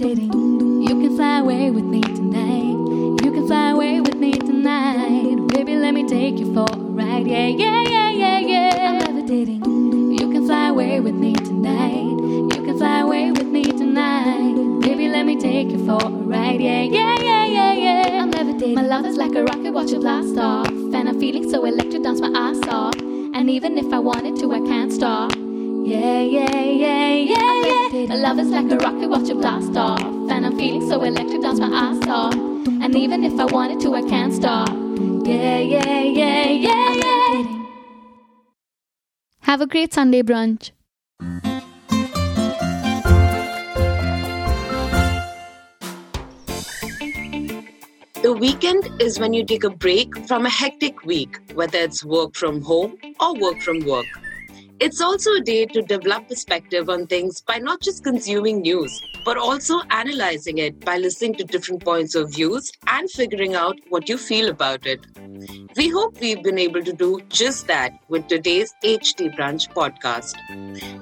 levitating. 0.00 0.32
You 0.82 0.88
can 0.88 1.16
fly 1.16 1.40
away 1.40 1.70
with 1.70 1.84
me 1.84 2.00
tonight. 2.00 3.22
You 3.22 3.30
can 3.32 3.46
fly 3.46 3.70
away 3.70 4.00
with 4.00 4.16
me 4.16 4.32
tonight. 4.32 5.36
Baby, 5.48 5.76
let 5.76 5.92
me 5.92 6.08
take 6.08 6.38
you 6.38 6.54
for 6.54 6.66
a 6.72 6.76
ride. 6.76 7.26
Yeah, 7.26 7.48
yeah, 7.48 7.82
yeah, 7.82 8.10
yeah, 8.10 8.38
yeah. 8.40 8.88
I'm 8.88 8.98
levitating. 8.98 9.62
You 10.18 10.30
can 10.32 10.46
fly 10.46 10.68
away 10.68 11.00
with 11.00 11.14
me 11.14 11.34
tonight. 11.34 12.02
You 12.54 12.62
can 12.64 12.78
fly 12.78 13.00
away 13.00 13.30
with 13.30 13.46
me 13.46 13.64
tonight. 13.64 14.80
Baby, 14.80 15.08
let 15.08 15.26
me 15.26 15.38
take 15.38 15.70
you 15.70 15.84
for 15.84 16.02
a 16.02 16.08
ride. 16.08 16.60
Yeah, 16.60 16.82
yeah, 16.82 17.16
yeah, 17.20 17.44
yeah, 17.44 17.72
yeah. 17.74 18.22
I'm 18.22 18.30
levitating. 18.30 18.76
My 18.76 18.82
love 18.82 19.04
is 19.04 19.16
like 19.16 19.34
a 19.34 19.44
rocket, 19.44 19.72
watch 19.72 19.92
it 19.92 20.00
blast 20.00 20.38
off. 20.38 20.68
And 20.68 21.08
I'm 21.08 21.20
feeling 21.20 21.50
so 21.50 21.64
electric, 21.66 22.04
dance 22.04 22.20
my 22.20 22.32
ass 22.34 22.60
off. 22.68 22.94
And 22.98 23.50
even 23.50 23.76
if 23.76 23.92
I 23.92 23.98
wanted 23.98 24.36
to, 24.36 24.52
I 24.54 24.60
can't 24.60 24.92
stop. 24.92 25.39
Yeah, 25.90 26.20
yeah, 26.20 26.54
yeah, 26.54 27.14
yeah, 27.14 27.90
yeah. 27.92 28.14
Love 28.14 28.38
is 28.38 28.46
like 28.50 28.70
a 28.70 28.76
rocket, 28.76 29.08
watch 29.08 29.28
it 29.28 29.34
blast 29.34 29.76
off. 29.76 30.00
And 30.00 30.46
I'm 30.46 30.56
feeling 30.56 30.88
so 30.88 31.02
electric, 31.02 31.42
dance 31.42 31.58
my 31.58 31.66
ass 31.66 32.06
off. 32.06 32.32
And 32.32 32.94
even 32.94 33.24
if 33.24 33.36
I 33.40 33.46
wanted 33.46 33.80
to, 33.80 33.96
I 33.96 34.02
can't 34.02 34.32
stop. 34.32 34.68
Yeah, 35.26 35.58
yeah, 35.58 36.00
yeah, 36.02 36.46
yeah, 36.46 36.94
yeah. 36.94 37.66
Have 39.40 39.60
a 39.60 39.66
great 39.66 39.92
Sunday 39.92 40.22
brunch. 40.22 40.70
The 48.22 48.32
weekend 48.38 48.88
is 49.00 49.18
when 49.18 49.32
you 49.32 49.44
take 49.44 49.64
a 49.64 49.70
break 49.70 50.16
from 50.28 50.46
a 50.46 50.50
hectic 50.50 51.04
week, 51.04 51.40
whether 51.54 51.78
it's 51.78 52.04
work 52.04 52.36
from 52.36 52.62
home 52.62 52.96
or 53.18 53.34
work 53.34 53.60
from 53.62 53.80
work. 53.80 54.06
It's 54.80 55.02
also 55.02 55.34
a 55.34 55.40
day 55.42 55.66
to 55.66 55.82
develop 55.82 56.26
perspective 56.26 56.88
on 56.88 57.06
things 57.06 57.42
by 57.42 57.58
not 57.58 57.82
just 57.82 58.02
consuming 58.02 58.62
news, 58.62 58.98
but 59.26 59.36
also 59.36 59.80
analyzing 59.90 60.56
it 60.56 60.80
by 60.80 60.96
listening 60.96 61.34
to 61.34 61.44
different 61.44 61.84
points 61.84 62.14
of 62.14 62.32
views 62.32 62.72
and 62.86 63.10
figuring 63.10 63.54
out 63.54 63.78
what 63.90 64.08
you 64.08 64.16
feel 64.16 64.48
about 64.48 64.86
it. 64.86 65.00
We 65.76 65.90
hope 65.90 66.18
we've 66.18 66.42
been 66.42 66.58
able 66.58 66.82
to 66.82 66.94
do 66.94 67.20
just 67.28 67.66
that 67.66 67.92
with 68.08 68.26
today's 68.28 68.72
HT 68.82 69.36
Brunch 69.36 69.68
podcast. 69.74 70.34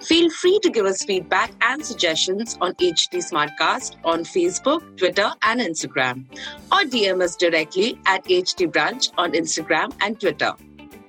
Feel 0.03 0.29
free 0.29 0.59
to 0.65 0.71
give 0.71 0.85
us 0.85 1.05
feedback 1.05 1.53
and 1.61 1.85
suggestions 1.87 2.59
on 2.61 2.75
HT 2.75 3.15
Smartcast 3.31 3.95
on 4.05 4.25
Facebook, 4.25 4.97
Twitter, 4.97 5.31
and 5.43 5.61
Instagram, 5.61 6.25
or 6.73 6.83
DM 6.83 7.23
us 7.23 7.37
directly 7.37 7.97
at 8.07 8.25
HT 8.25 8.73
Brunch 8.73 9.13
on 9.17 9.33
Instagram 9.33 9.95
and 10.01 10.19
Twitter. 10.19 10.55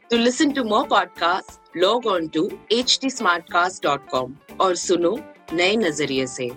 To 0.10 0.18
listen 0.18 0.56
to 0.56 0.64
more 0.64 0.88
podcasts, 0.88 1.59
log 1.75 2.07
on 2.07 2.29
to 2.31 2.43
htsmartcast.com 2.71 4.37
or 4.59 4.73
suno 4.87 5.15
नए 5.53 5.77
नजरिए 5.77 6.27
से 6.27 6.51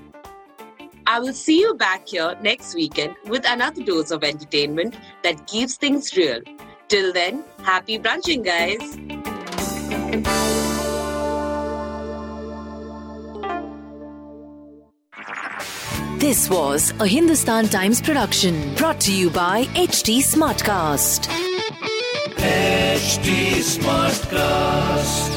I 1.09 1.19
will 1.19 1.33
see 1.33 1.61
you 1.61 1.73
back 1.73 2.07
here 2.07 2.35
next 2.41 2.75
weekend 2.75 3.15
with 3.33 3.45
another 3.49 3.81
dose 3.81 4.11
of 4.11 4.25
entertainment 4.25 4.97
that 5.23 5.47
keeps 5.47 5.77
things 5.77 6.17
real. 6.17 6.41
Till 6.89 7.13
then, 7.13 7.45
happy 7.63 7.97
brunching, 7.97 8.43
guys. 8.43 8.97
This 16.19 16.49
was 16.49 16.93
a 16.99 17.07
Hindustan 17.07 17.67
Times 17.69 18.01
production 18.01 18.75
brought 18.75 18.99
to 19.01 19.13
you 19.13 19.29
by 19.29 19.63
HT 19.75 20.17
Smartcast. 20.17 21.50
HT 23.02 23.58
Smartcast. 23.66 25.31